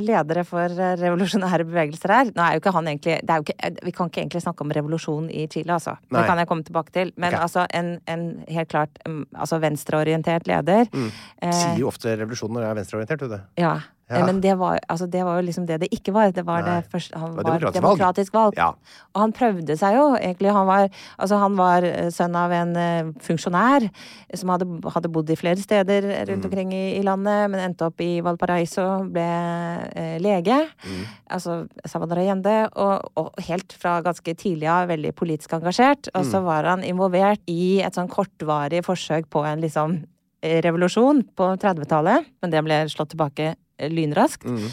[0.05, 2.31] ledere for eh, revolusjonære bevegelser er.
[2.35, 4.73] Nå er jo ikke han egentlig det ikke, eh, Vi kan ikke egentlig snakke om
[4.75, 5.97] revolusjon i Chile, altså.
[6.07, 6.21] Nei.
[6.21, 7.13] Det kan jeg komme tilbake til.
[7.17, 7.43] Men okay.
[7.47, 10.87] altså en, en helt klart mm, altså venstreorientert leder.
[10.93, 11.09] mm.
[11.49, 13.39] Sier jo ofte revolusjon når det er venstreorientert, du du.
[13.59, 13.79] Ja.
[14.09, 14.17] Ja.
[14.17, 16.31] Eh, Men det var, altså det var jo liksom det det ikke var.
[16.33, 18.53] Det var det første Han Det var var demokratisk demokratisk, valg.
[18.57, 18.69] Ja.
[19.13, 20.51] Og han prøvde seg jo egentlig.
[20.51, 20.89] Han var,
[21.19, 23.85] altså han var eh, sønn av en eh, funksjonær
[24.35, 26.45] som hadde, hadde bodd i flere steder rundt Mm.
[26.49, 29.27] omkring i, i landet, men endte opp i Valparaiso, ble
[29.93, 30.57] eh, lege.
[30.85, 31.03] Mm.
[31.29, 32.69] Altså Salvador Allende.
[32.75, 36.09] Og, og helt fra ganske tidlig av veldig politisk engasjert.
[36.15, 36.31] Og Mm.
[36.31, 39.99] så var han involvert i et sånn kortvarig forsøk på en liksom
[40.43, 43.55] revolusjon på 30-tallet, men det ble slått tilbake
[43.87, 44.45] lynraskt.
[44.45, 44.67] Mm.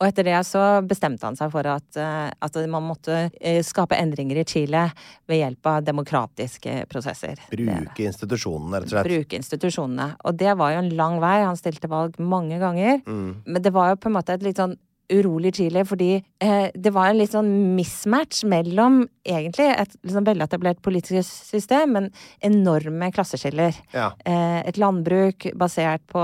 [0.00, 3.98] Og etter det så bestemte han seg for at, eh, at man måtte eh, skape
[4.00, 4.86] endringer i Chile
[5.28, 7.42] ved hjelp av demokratiske prosesser.
[7.52, 9.10] Bruke institusjonene, rett og slett.
[9.10, 10.08] Bruke institusjonene.
[10.24, 11.34] Og det var jo en lang vei.
[11.44, 13.02] Han stilte valg mange ganger.
[13.04, 13.42] Mm.
[13.44, 14.78] Men det var jo på en måte et litt sånn
[15.10, 20.80] urolig Chile fordi eh, det var en litt sånn mismatch mellom egentlig et liksom veletablert
[20.84, 22.08] politisk system, men
[22.46, 23.76] enorme klasseskiller.
[23.94, 24.10] Ja.
[24.24, 26.22] Eh, et landbruk basert på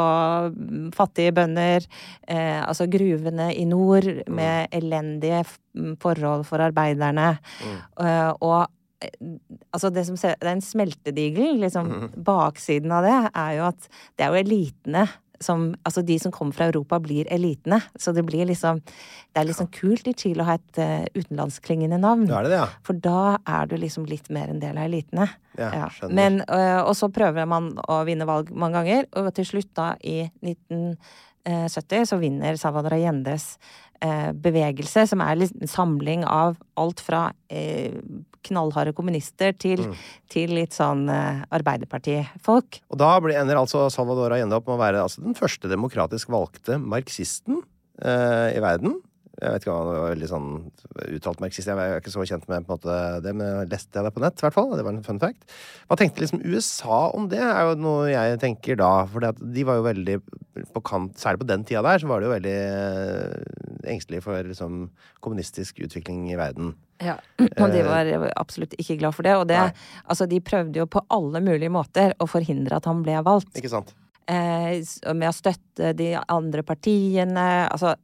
[0.53, 1.87] mm, fattige bønder,
[2.29, 5.45] eh, altså gruvene i nord med elendige
[5.77, 7.37] mm, forhold for arbeiderne.
[7.67, 8.67] Eh, og
[9.05, 9.13] eh,
[9.75, 11.93] altså det som ser, det er en smeltedigel, liksom.
[12.27, 15.07] Baksiden av det er jo at det er jo elitene
[15.41, 17.81] som Altså de som kommer fra Europa, blir elitene.
[17.99, 21.99] Så det blir liksom Det er liksom kult i Chile å ha et uh, utenlandsklingende
[22.01, 22.25] navn.
[22.31, 22.69] Er det det, ja.
[22.87, 25.29] For da er du liksom litt mer en del av elitene.
[25.59, 26.15] Ja, skjønner.
[26.17, 29.93] Men, uh, og så prøver man å vinne valg mange ganger, og til slutt da,
[30.01, 37.01] i 1970, så vinner Salvador Allendes eh, bevegelse, som er litt en samling av alt
[37.01, 37.93] fra eh,
[38.47, 39.95] knallharde kommunister til, Mm.
[40.31, 42.81] til litt sånn eh, arbeiderpartifolk.
[42.91, 46.29] Og da blir- ender altså Salvador Allende opp med å være altså, den første demokratisk
[46.29, 47.63] valgte marxisten
[48.03, 49.01] eh, i verden.
[49.37, 50.49] Jeg vet ikke om han var veldig sånn
[51.17, 54.23] uttalt marxist, jeg er ikke så kjent med måte det, men leste jeg det på
[54.25, 54.73] nett, i hvert fall.
[54.79, 55.45] Det var en fun fact.
[55.91, 58.91] Hva tenkte liksom USA om det, er jo noe jeg tenker da.
[59.13, 60.17] For de var jo veldig
[60.73, 64.49] på kant, særlig på den tida der, så var de jo veldig eh, engstelige for
[64.49, 64.81] liksom
[65.25, 66.73] kommunistisk utvikling i verden.
[67.05, 67.19] Ja.
[67.61, 68.09] Og de var
[68.41, 69.37] absolutt ikke glad for det.
[69.37, 69.61] Og det,
[70.07, 73.53] altså, de prøvde jo på alle mulige måter å forhindre at han ble valgt.
[73.61, 73.93] Ikke sant?
[74.31, 74.83] eh,
[75.15, 77.47] med å støtte de andre partiene.
[77.71, 77.95] Altså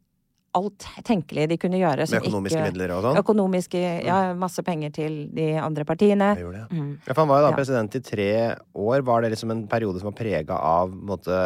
[0.55, 2.05] alt tenkelig de kunne gjøre.
[2.11, 3.19] Med økonomiske ikke, midler og sånn?
[3.23, 6.33] Økonomiske, ja, masse penger til de andre partiene.
[6.37, 6.67] Jeg gjorde ja.
[6.71, 6.91] Mm.
[7.07, 7.57] Ja, for han var jo da Ja.
[7.57, 8.31] president i tre
[8.75, 9.05] år.
[9.05, 11.39] Var det liksom en periode som var prega av måte,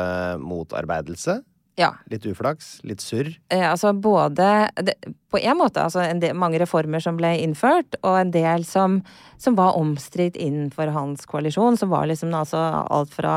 [0.43, 1.43] motarbeidelse?
[1.77, 1.93] Ja.
[2.09, 2.79] Litt uflaks?
[2.89, 3.29] Litt surr?
[3.53, 4.95] Eh, altså både det,
[5.29, 9.03] På en måte altså en del, mange reformer som ble innført, og en del som,
[9.43, 11.77] som var omstridt innenfor hans koalisjon.
[11.77, 12.57] Som var liksom altså
[12.89, 13.35] alt fra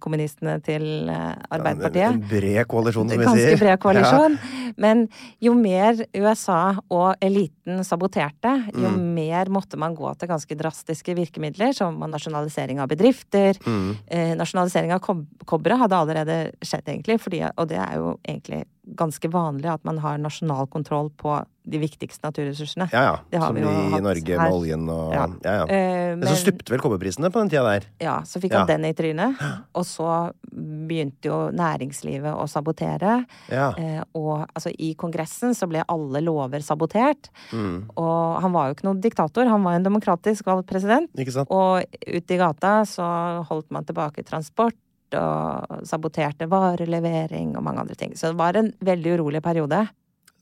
[0.00, 1.50] kommunistene til Arbeiderpartiet.
[1.50, 2.14] Arbeiderpartiet.
[2.14, 3.60] En bred koalisjon, som vi Ganske sier.
[3.60, 4.38] bred koalisjon.
[4.80, 5.04] Men
[5.44, 9.14] jo mer USA og eliten saboterte, jo Mm.
[9.14, 13.58] mer måtte man gå til ganske drastiske virkemidler, som nasjonalisering av bedrifter.
[13.66, 13.96] Mm.
[14.06, 18.64] Eh, nasjonalisering av kob kobberet hadde allerede skjedd, egentlig, fordi, og det er jo egentlig
[18.98, 21.36] ganske vanlig at man har nasjonal kontroll på
[21.70, 22.88] de viktigste naturressursene.
[22.90, 23.12] Ja, ja.
[23.30, 24.40] Det har Som vi jo i Norge her.
[24.42, 25.26] med oljen og Ja.
[25.44, 25.64] Ja, ja.
[25.70, 27.86] Uh, Men så stupte vel kobberprisene på den tida der.
[28.02, 28.64] Ja, så fikk Ja.
[28.64, 29.38] han den i trynet.
[29.78, 33.24] Og så begynte jo næringslivet å sabotere.
[33.48, 33.70] Ja.
[33.78, 37.30] Uh, og altså, i Kongressen så ble alle lover sabotert.
[37.52, 37.88] Mm.
[37.96, 41.08] Og han var jo ikke noen diktator, han var en demokratisk valgt president.
[41.48, 44.74] Og ute i gata så holdt man tilbake transport.
[45.18, 48.14] Og saboterte varelevering og mange andre ting.
[48.16, 49.84] Så det var en veldig urolig periode.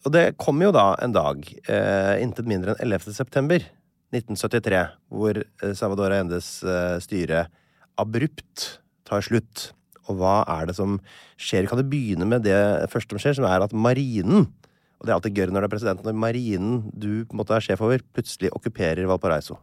[0.06, 3.12] Og det kom jo da en dag, eh, intet mindre enn 11.
[3.12, 3.64] september
[4.14, 7.44] 1973, hvor eh, Salvador Endes eh, styre
[8.00, 9.70] abrupt tar slutt.
[10.08, 10.96] Og hva er det som
[11.38, 11.68] skjer?
[11.68, 14.48] Kan det begynne med det første som skjer, som er at marinen
[15.00, 17.80] Og det er alltid gøy når det er president, når marinen du måte er sjef
[17.80, 19.56] over, plutselig okkuperer Valparaiso.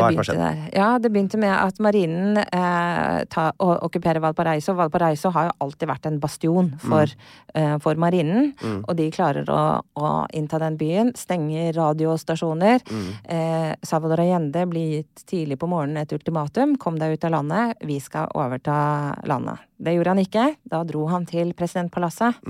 [0.00, 0.40] Hva har skjedd?
[0.40, 0.62] der.
[0.76, 4.74] Ja, det begynte med at marinen eh, ta, okkuperer Valparaiso.
[4.78, 7.12] Valparaiso har jo alltid vært en bastion for,
[7.54, 8.52] eh, for marinen.
[8.88, 9.60] Og de klarer å,
[10.00, 11.12] å innta den byen.
[11.18, 12.82] Stenger radiostasjoner.
[13.24, 16.76] Eh, Salvador Allende blir gitt tidlig på morgenen et ultimatum.
[16.80, 17.76] Kom deg ut av landet.
[17.86, 19.66] Vi skal overta landet.
[19.80, 20.50] Det gjorde han ikke.
[20.68, 22.42] Da dro han til presidentpalasset.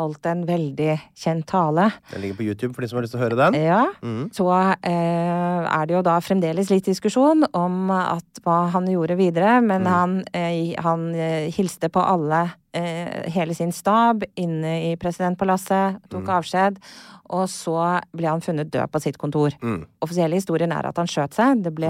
[0.00, 1.90] Holdt en veldig kjent tale.
[2.12, 3.58] Den ligger på YouTube for de som har lyst til å høre den.
[3.60, 3.82] Ja.
[4.00, 4.30] Mm.
[4.32, 9.58] Så eh, er det jo da fremdeles litt diskusjon om at hva han gjorde videre,
[9.64, 16.00] men han, eh, han eh, hilste på alle, eh, hele sin stab, inne i presidentpalasset,
[16.12, 16.80] tok avskjed,
[17.32, 17.74] og så
[18.12, 19.54] ble han funnet død på sitt kontor.
[19.64, 19.86] Mm.
[20.04, 21.62] Offisielle historien er at han skjøt seg.
[21.64, 21.88] Det ble,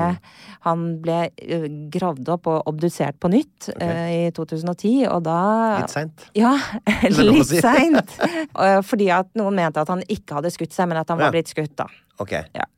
[0.66, 5.38] Han ble eh, gravd opp og obdusert på nytt eh, i 2010, og da
[5.82, 6.28] Litt seint.
[6.38, 6.54] ja,
[7.10, 7.58] litt si.
[7.64, 8.14] seint.
[8.62, 11.32] Og Fordi at noen mente at han ikke hadde skutt seg, men at han var
[11.32, 11.34] Ja.
[11.34, 11.88] blitt skutt, da.
[12.22, 12.32] Ok.
[12.54, 12.68] Ja.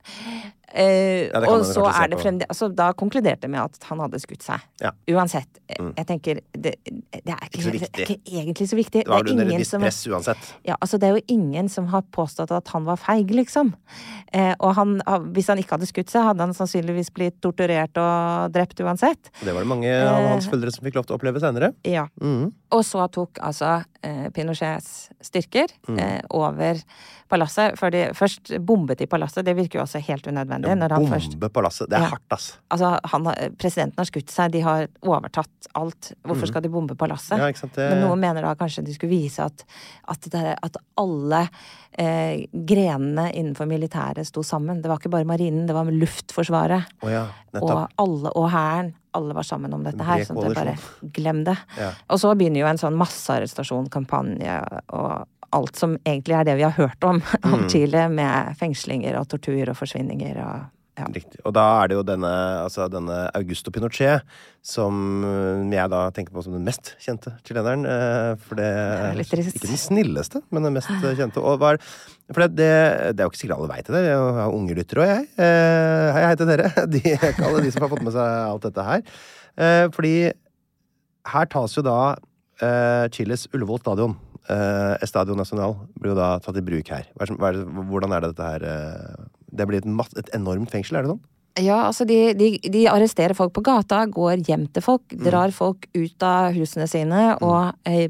[0.75, 4.19] Eh, Ja, og så er det fremdeles altså, Da konkluderte det med at han hadde
[4.19, 4.59] skutt seg.
[4.83, 4.91] Ja.
[5.15, 5.47] Uansett.
[5.79, 5.93] Mm.
[5.97, 9.03] Jeg tenker det, det, er ikke, det er ikke egentlig så viktig.
[9.05, 10.49] Det var er vel under visst press uansett.
[10.67, 13.73] ja, altså Det er jo ingen som har påstått at han var feig, liksom.
[14.33, 14.97] Eh, og han,
[15.33, 19.31] hvis han ikke hadde skutt seg, hadde han sannsynligvis blitt torturert og drept uansett.
[19.41, 20.29] Det var det mange av Eh.
[20.35, 21.71] hans følgere som fikk lov til å oppleve senere.
[21.87, 22.07] Ja.
[22.21, 22.51] Mm.
[22.75, 25.99] Og så tok altså eh, Pinochets styrker Mm.
[25.99, 26.81] eh, over
[27.29, 27.77] palasset.
[27.79, 29.45] For de først bombet de palasset.
[29.45, 30.64] Det virker jo også helt unødvendig.
[30.73, 31.89] Når han først Bombe palasset.
[31.89, 32.09] Det er Ja.
[32.09, 32.57] hardt, ass.
[32.71, 33.23] Altså, han,
[33.57, 36.13] presidenten har skutt seg, de har overtatt alt.
[36.25, 37.37] Hvorfor skal de bombe palasset?
[37.37, 37.45] Mm.
[37.45, 39.63] Ja, det- Men noen mener da kanskje de skulle vise at,
[40.07, 41.49] at, det, at alle
[41.97, 44.81] eh, grenene innenfor militæret sto sammen.
[44.81, 46.85] Det var ikke bare marinen, det var Luftforsvaret.
[47.03, 47.27] Oh, ja,
[47.61, 48.93] og alle, og hæren.
[49.15, 50.25] Alle var sammen om dette her.
[50.25, 51.57] Sånn at det bare glem det.
[51.79, 51.91] Ja.
[52.09, 54.57] Og så begynner jo en sånn massearrestasjonskampanje
[54.91, 57.67] og alt som egentlig er det vi har hørt om, om Mm.
[57.71, 61.03] Chile, med fengslinger og tortur og forsvinninger og ja.
[61.11, 61.41] Riktig.
[61.43, 62.29] Og da er det jo denne,
[62.63, 64.23] altså denne Augusto Pinochet
[64.63, 67.83] som øh, jeg da tenker på som den mest kjente chileneren.
[67.83, 71.43] øh, For det er ikke den snilleste, men den mest øh, kjente.
[71.43, 71.81] Og er,
[72.31, 72.69] for det, det,
[73.11, 74.05] det er jo ikke sikkert alle veit det.
[74.07, 75.27] Jeg har unge lyttere òg, jeg.
[75.35, 76.71] Eh, Hei, hei til dere.
[76.95, 77.01] De
[77.33, 79.03] ikke alle de som har fått med seg alt dette her.
[79.59, 80.13] Eh, Fordi
[81.35, 81.97] her tas jo da
[82.63, 84.15] eh, Chiles Ullevål stadion.
[84.45, 87.07] Eh, Estadio Nacional blir jo da tatt i bruk her.
[87.17, 89.23] Hva er, hva er, hvordan er det dette her eh,
[89.55, 91.23] Det blir et, et enormt fengsel, er det sånn?
[91.55, 95.21] Ja, altså de, de, de arresterer folk på gata, går hjem til folk, Mm.
[95.23, 98.09] drar folk ut av husene sine og eh,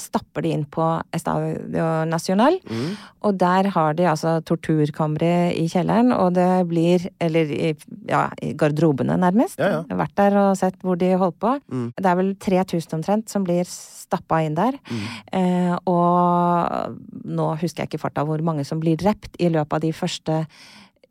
[0.00, 0.82] stapper de inn på
[1.14, 2.56] Estadio Nacional.
[2.66, 2.96] Mm.
[3.28, 7.70] Og der har de altså torturkamre i kjelleren, og det blir Eller i,
[8.08, 9.58] ja, i garderobene, nærmest.
[9.60, 9.96] Ja, ja.
[10.02, 11.54] Vært der og sett hvor de holdt på.
[11.70, 11.92] Mm.
[11.96, 14.74] Det er vel 3000 omtrent som blir stappa inn der.
[14.90, 15.06] Mm.
[15.32, 19.80] Eh, og nå husker jeg ikke farta hvor mange som blir drept i løpet av
[19.86, 20.40] de første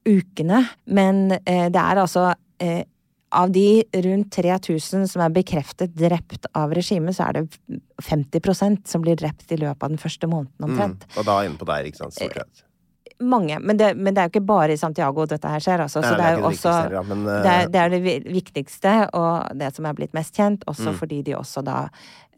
[0.10, 2.30] ukene, men eh, det er altså
[2.64, 2.82] eh,
[3.30, 9.04] av de rundt 3000 som er bekreftet drept av regimet, så er det 50% som
[9.06, 11.06] blir drept i løpet av den første måneden omtrent.
[11.06, 11.20] Mm.
[11.22, 12.18] Og da inne på der, ikke sant?
[12.18, 12.64] Stort sett.
[13.20, 13.58] Mange.
[13.60, 16.00] Men det, men det er jo ikke bare i Santiago dette her skjer, altså.
[16.02, 17.32] Nei, Så det det er er jo også det men, uh...
[17.44, 18.02] det, er, det er det
[18.40, 21.00] viktigste, og det som er blitt mest kjent, også Mm.
[21.02, 21.80] fordi de også da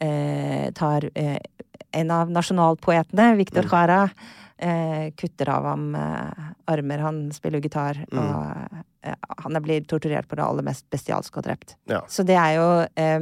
[0.02, 1.38] eh, tar eh,
[1.94, 3.72] en av nasjonalpoetene, Victor Mm.
[3.72, 4.02] Jara,
[4.62, 7.02] eh, kutter av ham eh, armer.
[7.04, 8.22] Han spiller jo gitar, Mm.
[8.22, 11.76] og eh, han blir torturert på det aller mest bestialske og drept.
[11.90, 12.02] Ja.
[12.08, 13.20] Så det er jo eh,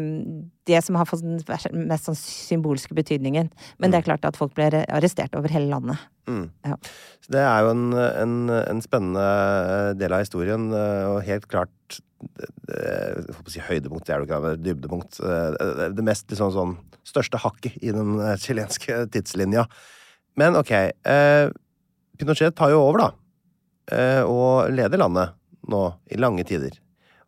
[0.69, 1.39] det som har fått den
[1.87, 3.49] mest sånn symbolske betydningen.
[3.79, 5.97] Men det er klart at folk ble arrestert over hele landet.
[6.27, 6.49] Mm.
[6.67, 6.75] Ja.
[7.23, 12.01] Så det er jo en, en, en spennende del av historien, eh, og helt klart
[12.19, 15.19] Jeg håper å si høydepunkt, det er det ikke, men dybdepunkt.
[15.23, 16.73] eh, det- mest liksom sånn
[17.07, 19.63] største hakket i den eh, chilenske tidslinja.
[20.39, 21.49] Men ok, eh,
[22.19, 23.09] Pinochet tar jo over, da.
[23.95, 25.35] eh, Og leder landet
[25.69, 26.77] nå i lange tider.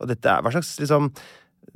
[0.01, 1.11] Og dette er hva slags liksom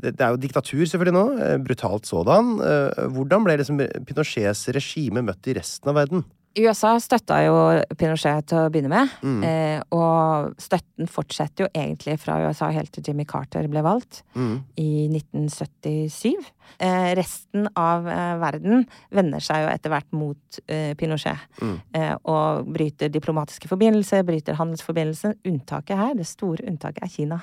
[0.01, 1.25] det det er jo diktatur, selvfølgelig, nå.
[1.39, 2.55] eh, Brutalt sådan.
[2.59, 3.77] Eh, Hvordan ble liksom
[4.07, 6.25] Pinochets regime møtt i resten av verden?
[6.57, 7.55] USA støtta jo
[7.99, 9.43] Pinochet til å begynne med, Mm.
[9.43, 14.63] eh, og støtten fortsetter jo egentlig fra USA helt til Jimmy Carter ble valgt Mm.
[14.77, 16.33] i 1977.
[16.79, 21.81] Eh, resten av eh, verden vender seg jo etter hvert mot eh, Pinochet, Mm.
[21.93, 25.35] eh, og bryter diplomatiske forbindelser, bryter handelsforbindelser.
[25.45, 27.41] Unntaket her, det store unntaket, er Kina.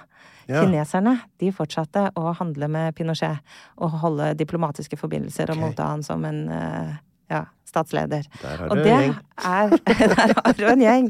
[0.49, 0.63] Ja.
[0.65, 3.39] Kineserne de fortsatte å handle med Pinochet
[3.79, 5.61] og holde diplomatiske forbindelser og Ok.
[5.61, 6.97] motta han som en eh,
[7.33, 8.27] ja, statsleder.
[8.43, 9.15] Der har Og du det en gjeng.
[9.49, 9.77] er
[10.13, 11.07] Der har du en gjeng!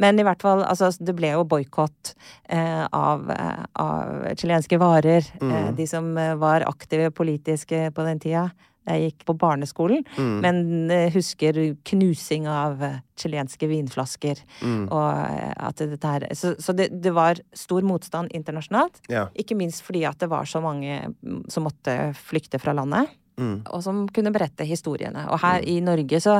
[0.00, 2.14] Men i hvert fall, altså, det ble jo boikott
[2.48, 5.26] eh, av, eh, av chilenske varer.
[5.40, 5.74] Eh, Mm.
[5.76, 8.46] de som eh, var aktive politiske på den tida.
[8.86, 10.34] Jeg gikk på barneskolen, Mm.
[10.44, 11.56] men eh, husker
[11.90, 14.38] knusing av eh, chilenske vinflasker.
[14.62, 14.84] Mm.
[14.94, 19.00] Og eh, at dette her Så, så det, det var stor motstand internasjonalt.
[19.10, 19.26] Ja.
[19.34, 23.66] Ikke minst fordi at det var så mange mm, som måtte flykte fra landet Mm.
[23.68, 25.26] og som kunne berette historiene.
[25.28, 26.38] Og her i Norge så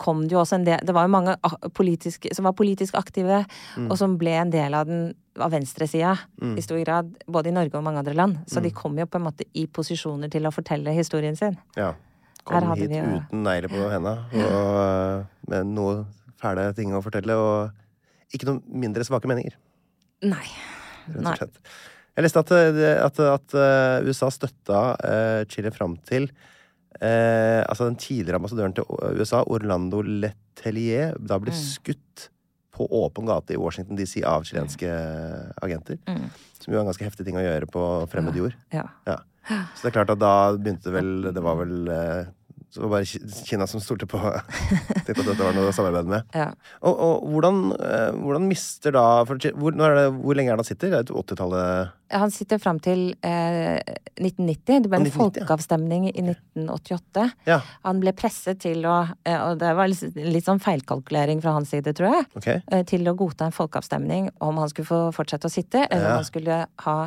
[0.00, 1.34] kom det jo også en del Det var jo mange
[1.76, 3.44] politiske, som var politisk aktive,
[3.76, 3.90] Mm.
[3.90, 6.56] og som ble en del av den av venstresida Mm.
[6.58, 8.36] i stor grad, både i Norge og mange andre land.
[8.46, 8.74] Så de Mm.
[8.74, 11.58] kom jo på en måte i posisjoner til å fortelle historien sin.
[11.76, 11.94] Ja.
[12.44, 16.06] Kom hit vi uten negler på henda, og med noe
[16.40, 17.70] fæle ting å fortelle, og
[18.34, 19.52] ikke noe mindre svake meninger,
[20.22, 20.46] Nei.
[21.08, 21.58] rett og slett.
[22.14, 26.28] Jeg leste at, eh, at, at eh, USA støtta eh, Chile fram til
[27.00, 28.86] eh, Altså den tidligere ambassadøren til
[29.18, 31.58] USA, Orlando Letelier, da ble Mm.
[31.58, 32.28] skutt
[32.74, 34.88] på åpen gate i Washington DC av chilenske
[35.62, 35.98] agenter.
[36.10, 36.24] Mm.
[36.58, 38.54] Som jo er en ganske heftig ting å gjøre på fremmed jord.
[38.74, 38.88] Ja.
[39.06, 39.18] Ja.
[39.76, 42.24] Så det er klart at da begynte vel Det var vel eh,
[42.74, 43.06] Så det var bare
[43.46, 44.18] Kina som stolte på
[45.06, 46.24] Tenkte at dette var noe å samarbeide med.
[46.34, 46.48] ja.
[46.82, 50.64] Og, og hvordan, eh, hvordan mister da for, hvor, er det, hvor lenge er det
[50.64, 50.90] han sitter?
[50.90, 53.78] Det er et 80-tallet Han sitter fram til eh,
[54.18, 54.82] 1990.
[54.84, 55.14] Det ble en 1990, ja.
[55.22, 57.28] folkeavstemning i 1988.
[57.48, 61.54] Ja, Han ble presset til å eh, Og det var litt, litt sånn feilkalkulering fra
[61.60, 62.26] hans side, tror jeg.
[62.40, 62.48] ok.
[62.58, 66.16] eh, Til å godta en folkeavstemning om han skulle få fortsette å sitte, eller Ja.
[66.16, 66.98] om han skulle ha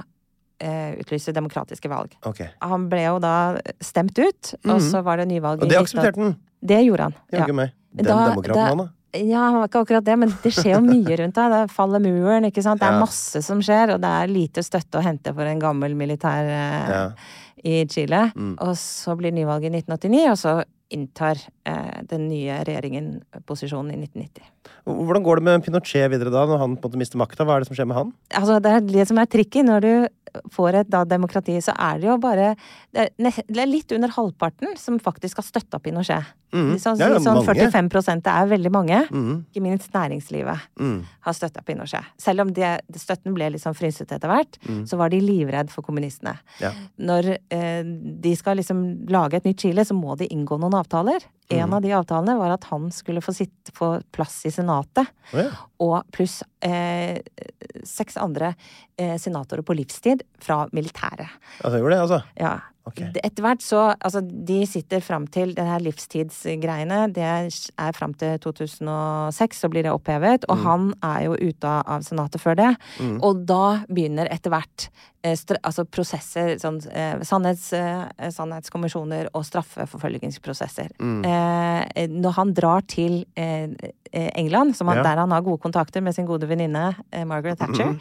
[0.60, 2.16] utlyse demokratiske valg.
[2.26, 2.48] Okay.
[2.62, 4.92] Han ble jo da stemt ut, og Mhm.
[4.92, 5.62] så var det nyvalg.
[5.62, 6.36] Og det aksepterte han!
[6.66, 7.14] Det gjorde han.
[7.32, 7.46] Ja.
[7.54, 7.72] Meg.
[7.94, 8.90] Den Da- demokraten, han, da.
[9.14, 11.52] Ja, han var ikke akkurat det, men det skjer jo mye rundt deg.
[11.52, 12.80] Det faller muren, ikke sant.
[12.82, 15.96] Det er masse som skjer, og det er lite støtte å hente for en gammel
[15.96, 17.12] militær eh, Ja.
[17.64, 18.32] i Chile.
[18.36, 18.58] Mm.
[18.60, 23.98] Og så blir nyvalg i 1989, og så inntar eh, den nye regjeringen posisjonen i
[24.06, 24.44] 1990.
[24.88, 27.44] Hvordan går det med Pinochet videre da, når han på en måte mister makta?
[27.44, 28.14] Hva er det som skjer med han?
[28.40, 29.66] Altså, det er det som er tricky.
[29.68, 29.92] Når du
[30.54, 32.54] får et da, demokrati, så er det jo bare
[32.94, 36.34] Det er, litt under halvparten som faktisk har støtta Pinochet.
[36.56, 36.78] Mm.
[36.80, 37.68] Så, så, ja, sånn mange.
[37.74, 39.00] 45 det er veldig mange.
[39.12, 39.34] Mm.
[39.50, 41.02] Ikke minst næringslivet Mm.
[41.26, 42.06] har støtta Pinochet.
[42.18, 45.84] Selv om det støtten ble litt sånn frynsete etter hvert, så var de livredd for
[45.84, 46.38] kommunistene.
[46.62, 46.72] Ja.
[46.98, 51.26] Når eh, de skal liksom lage et nytt Chile, så må de inngå noen avtaler.
[51.50, 54.77] En av de avtalene var at han skulle få, sitte, få plass i Senatet.
[55.34, 55.50] Å ja.
[55.84, 57.20] Og pluss eh,
[57.84, 58.54] seks andre
[58.98, 61.30] eh, senatorer på livstid fra militæret.
[61.64, 62.22] Altså, gjorde det, altså?
[62.40, 62.56] Ja.
[62.88, 63.10] Okay.
[63.20, 67.02] Etter hvert så Altså, de sitter fram til det her livstidsgreiene.
[67.12, 70.46] Det er fram til 2006, så blir det opphevet.
[70.48, 72.70] Og han er jo ute av Senatet før det.
[73.20, 74.88] Og da begynner etter hvert
[75.28, 75.36] eh,
[75.68, 80.94] altså prosesser, sånn eh, sannhets, eh, sannhetskommisjoner og straffeforfølgingsprosesser.
[81.04, 83.68] Eh, når han drar til eh,
[84.14, 85.04] England, som han, Ja.
[85.04, 87.96] der han har gode kontakter med sin gode venninne eh, Margaret Thatcher,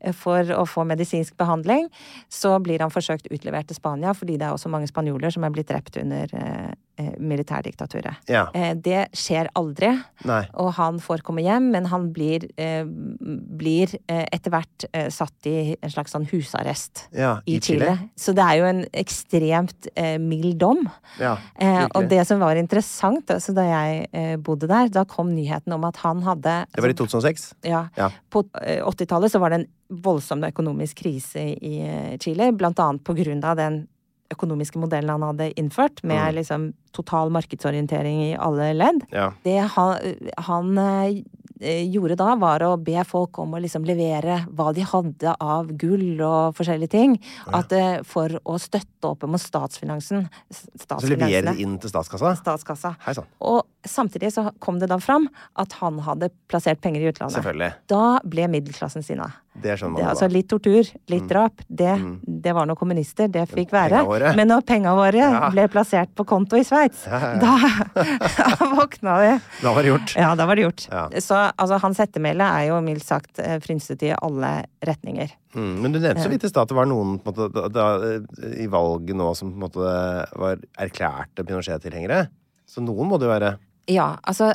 [0.00, 1.88] eh, for å få medisinsk behandling,
[2.32, 5.54] så blir han forsøkt utlevert til Spania, fordi det er også mange spanjoler som er
[5.54, 6.72] blitt drept under eh,
[7.18, 8.28] militærdiktaturet.
[8.30, 8.44] Ja.
[8.76, 9.88] Det skjer aldri,
[10.28, 10.42] Nei.
[10.60, 16.12] og han får komme hjem, men han blir, blir etter hvert satt i en slags
[16.14, 17.96] sånn husarrest Ja, i, Chile.
[18.14, 19.88] Så det er jo en ekstremt
[20.20, 20.84] mild dom.
[21.18, 21.38] Ja,
[21.96, 25.98] og det som var interessant altså, da jeg bodde der, da kom nyheten om at
[26.04, 27.48] han hadde Det var i 2006?
[27.66, 28.10] ja, Ja.
[28.30, 29.68] På eh, 80-tallet så var det en
[30.02, 33.82] voldsom økonomisk krise i eh, Chile, blant annet på grunn av den
[34.32, 36.34] økonomiske modellen han hadde innført, med Mm.
[36.34, 39.06] liksom total markedsorientering i alle ledd.
[39.12, 39.30] Ja.
[39.44, 40.16] Det han,
[40.46, 41.22] han eh,
[41.92, 46.18] gjorde da, var å be folk om å liksom levere hva de hadde av gull
[46.26, 47.18] og forskjellige ting,
[47.54, 50.26] at, eh, for å støtte opp om statsfinansen.
[50.50, 51.52] Så statsfinansene.
[51.52, 52.34] det inn til statskassa?
[52.40, 52.96] Statskassa.
[53.06, 53.26] Hei sann.
[53.40, 55.28] Og samtidig så kom det da fram
[55.58, 57.38] at han hadde plassert penger i utlandet.
[57.38, 57.72] Selvfølgelig.
[57.90, 59.30] Da ble middelklassen sinna.
[59.52, 60.32] Det skjønner Det, man altså da.
[60.32, 61.92] litt tortur, litt drap, det,
[62.24, 63.98] det var noe kommunister, det fikk være.
[64.00, 64.30] penga våre.
[64.34, 65.50] Men når penga våre Ja.
[65.52, 68.50] ble plassert på konto i Sveits, Ja, ja, ja.
[68.58, 69.30] da våkna vi.
[69.62, 70.14] Da var det gjort.
[70.18, 70.86] Ja, da var det gjort.
[70.90, 71.04] Ja.
[71.22, 74.52] Så altså, hans ettermæle er jo mildt sagt eh, frynsete i alle
[74.86, 75.34] retninger.
[75.54, 77.88] Mm, men du nevnte så vidt i stad at det var noen måte, da, da,
[78.56, 79.96] i valget nå som på en måte
[80.44, 82.26] var erklærte Pinochet-tilhengere.
[82.68, 83.54] Så noen må det jo være.
[83.90, 84.52] Ja, altså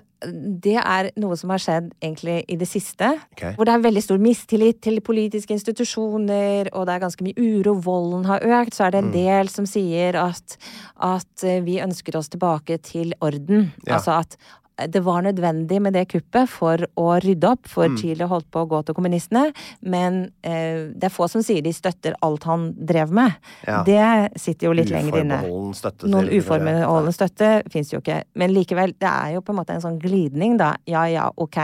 [0.64, 3.10] det er noe som har skjedd egentlig i det siste.
[3.36, 3.54] Okay.
[3.58, 7.76] Hvor det er veldig stor mistillit til politiske institusjoner, og det er ganske mye uro,
[7.84, 8.78] volden har økt.
[8.78, 10.58] Så er det en del som sier at,
[11.04, 13.72] at eh, vi ønsker oss tilbake til orden.
[13.84, 13.98] Ja.
[14.00, 14.40] Altså at
[14.86, 18.70] det var nødvendig med det kuppet for å rydde opp, for Chile holdt på å
[18.70, 19.50] gå til kommunistene.
[19.82, 23.38] Men eh, det er få som sier de støtter alt han drev med.
[23.66, 23.82] Ja.
[23.88, 25.40] Det sitter jo litt lenger inne.
[25.78, 28.22] Støtte Noen uforbeholden støtte fins jo ikke.
[28.38, 30.76] Men likevel, det er jo på en måte en sånn glidning, da.
[30.90, 31.60] Ja ja, ok.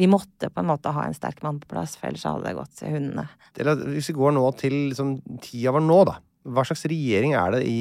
[0.00, 2.56] Vi måtte på en måte ha en sterk mann på plass, for ellers hadde det
[2.56, 3.28] gått til hundene.
[3.94, 6.18] Hvis vi går nå til liksom, tida var nå, da.
[6.44, 7.78] Hva slags regjering er det i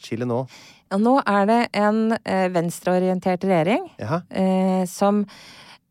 [0.00, 0.44] Chile nå?
[0.92, 5.24] Ja, nå er det en eh, venstreorientert regjering eh, som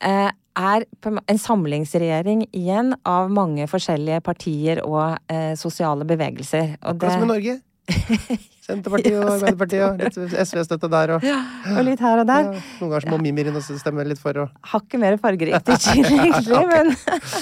[0.04, 6.76] eh, er en samlingsregjering igjen av mange forskjellige partier og eh, sosiale bevegelser.
[6.84, 7.60] Og Akkurat som i Norge.
[8.64, 11.26] Senterpartiet og Arbeiderpartiet og litt SV-støtte der og
[11.74, 12.45] og litt her og der.
[12.53, 15.72] ja, Noen ganger så må Mimir inn og stemme litt for og Hakket mer fargerikt
[15.74, 16.93] i Chile, egentlig, men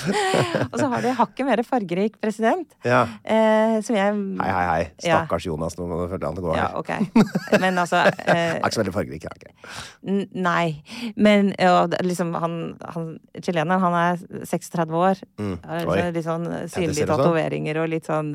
[0.71, 3.03] Og så har de hakket mer fargerik president, Ja.
[3.23, 4.83] eh, som jeg Hei, hei, hei.
[5.05, 5.21] Ja.
[5.21, 7.07] Stakkars Jonas, nå må du følge han til å gå Ja, okay.
[7.13, 7.57] ok.
[7.61, 9.33] Men altså eh, Er ikke så veldig fargerik, jeg.
[9.37, 10.29] ok.
[10.33, 10.81] Nei.
[11.15, 12.55] Men ja, er liksom han,
[12.95, 15.21] han Chileneren, han er 36 år.
[15.41, 15.55] Mm.
[15.67, 15.99] Har Oi.
[16.15, 17.17] litt sånn synlige og sånn?
[17.17, 18.33] tatoveringer og litt sånn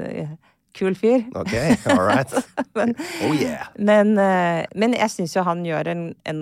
[0.77, 1.25] kul fyr.
[1.35, 1.53] Ok,
[1.91, 2.33] all right.
[2.77, 2.93] Men,
[3.25, 3.67] Oh yeah.
[3.81, 6.41] men, eh, men jeg syns jo han gjør en, en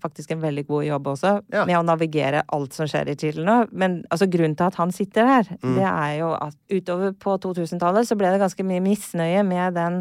[0.00, 1.64] faktisk en veldig god jobb også, Ja.
[1.68, 3.56] med å navigere alt som skjer i Chile nå.
[3.72, 5.74] Men altså, grunnen til at han sitter her, Mm.
[5.76, 10.00] det er jo at utover på 2000-tallet så ble det ganske mye misnøye med den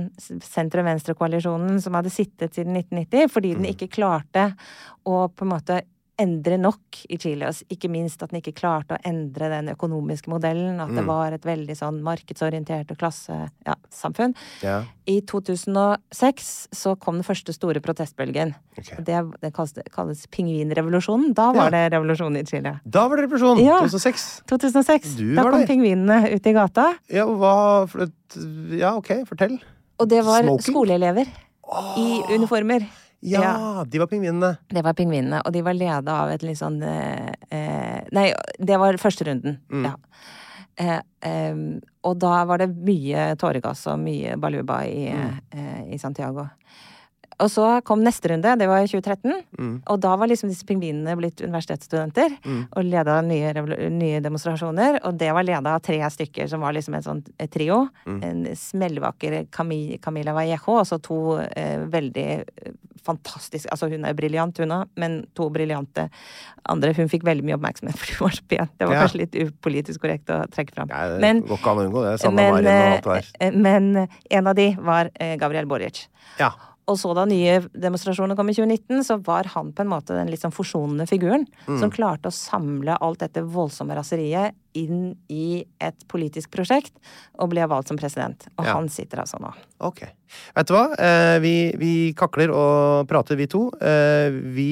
[0.79, 3.61] sentrum-venstre-koalisjonen som hadde sittet siden 1990, fordi Mm.
[3.63, 4.53] den ikke klarte
[5.05, 5.81] å på en måte
[6.19, 7.47] endre nok i Chile.
[7.47, 10.79] og Ikke minst at den ikke klarte å endre den økonomiske modellen.
[10.83, 11.07] At det Mm.
[11.07, 14.35] var et veldig sånn markedsorientert og klassesamfunn.
[14.61, 14.83] Ja.
[15.07, 18.53] I 2006 så kom den første store protestbølgen.
[18.77, 19.01] Okay.
[19.03, 21.33] Det, det kalles, kalles pingvinrevolusjonen.
[21.37, 22.75] Da var det revolusjon i Chile.
[22.85, 23.59] Da var det revolusjon!
[23.63, 23.79] Ja.
[23.83, 24.27] 2006.
[24.49, 25.15] 2006.
[25.35, 25.67] Da kom der.
[25.67, 26.91] pingvinene ut i gata.
[27.09, 27.87] Ja, hva
[28.77, 29.59] Ja, ok, fortell.
[29.99, 30.73] Og det var Smoking?
[30.73, 31.27] skoleelever
[31.97, 32.85] i uniformer.
[33.21, 33.83] Ja, Ja.
[33.87, 34.57] de var pingvinene.
[34.69, 38.77] Det var pingvinene, og de var leda av et litt sånn eh, eh, Nei, det
[38.79, 39.57] var første runden.
[39.69, 39.85] Mm.
[39.89, 39.95] Ja.
[40.79, 41.55] Eh, eh,
[42.07, 45.39] og da var det mye tåregass og mye baluba i, Mm.
[45.51, 46.49] eh, i Santiago.
[47.39, 49.31] Og så kom neste runde, det var i 2013.
[49.57, 49.81] Mm.
[49.87, 52.67] Og da var liksom disse pingvinene blitt universitetsstudenter Mm.
[52.75, 53.53] og leda nye,
[53.89, 54.99] nye demonstrasjoner.
[55.05, 57.87] Og det var leda av tre stykker som var liksom en sånn eh, trio.
[58.05, 58.19] Mm.
[58.23, 62.71] En smellvakker Camilla Camila Vallejo, og så to eh, veldig eh,
[63.05, 66.09] fantastiske Altså hun er briljant, hun òg, men to briljante
[66.69, 66.91] andre.
[66.97, 68.69] Hun fikk veldig mye oppmerksomhet fordi hun var så pen.
[68.77, 69.01] Det var Ja.
[69.05, 70.89] kanskje litt upolitisk korrekt å trekke fram.
[70.91, 72.19] Ja, det Men- går ikke an å unngå det.
[72.19, 73.47] Sanna men, Marin og alt det der.
[73.47, 76.07] eh, men en av de var eh, Gabriel Boric.
[76.37, 76.51] Ja.
[76.89, 80.31] Og så da nye demonstrasjoner kom i 2019, så var han på en måte den
[80.31, 81.45] litt sånn forsonende figuren.
[81.67, 81.77] Mm.
[81.83, 86.95] Som klarte å samle alt dette voldsomme raseriet inn i et politisk prosjekt,
[87.37, 88.47] og ble valgt som president.
[88.57, 88.73] Og Ja.
[88.73, 89.53] han sitter altså nå.
[89.85, 90.01] Ok.
[90.55, 90.87] Vet du hva?
[90.97, 93.69] Eh, vi, vi kakler og prater, vi to.
[93.81, 94.69] Eh, vi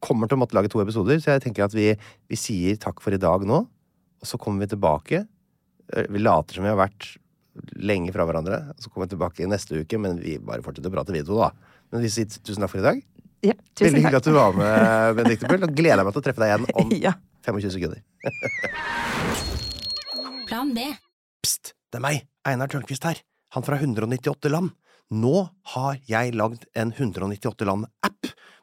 [0.00, 1.94] kommer til å måtte lage to episoder, så jeg tenker at vi,
[2.28, 3.64] vi sier takk for i dag nå.
[4.20, 5.26] Og så kommer vi tilbake.
[5.92, 7.16] Eh, Vi later som vi har vært
[7.76, 8.56] lenge fra hverandre.
[8.80, 11.50] Så kommer vi tilbake neste uke, men vi bare fortsetter å prate, vi to, da.
[11.92, 13.02] Men vi sier tusen takk for i dag.
[13.46, 15.62] Ja, Veldig hyggelig at du var med, Benedicte Bull.
[15.66, 17.12] Og gleder jeg meg til å treffe deg igjen om Ja.
[17.46, 18.00] 25 sekunder.
[20.48, 20.88] Plan B.
[21.44, 23.20] Pst, det er meg, Einar Tørnquist her,
[23.54, 24.72] han fra 198 land.
[25.14, 25.34] Nå
[25.76, 28.15] har jeg lagd en 198 land-app,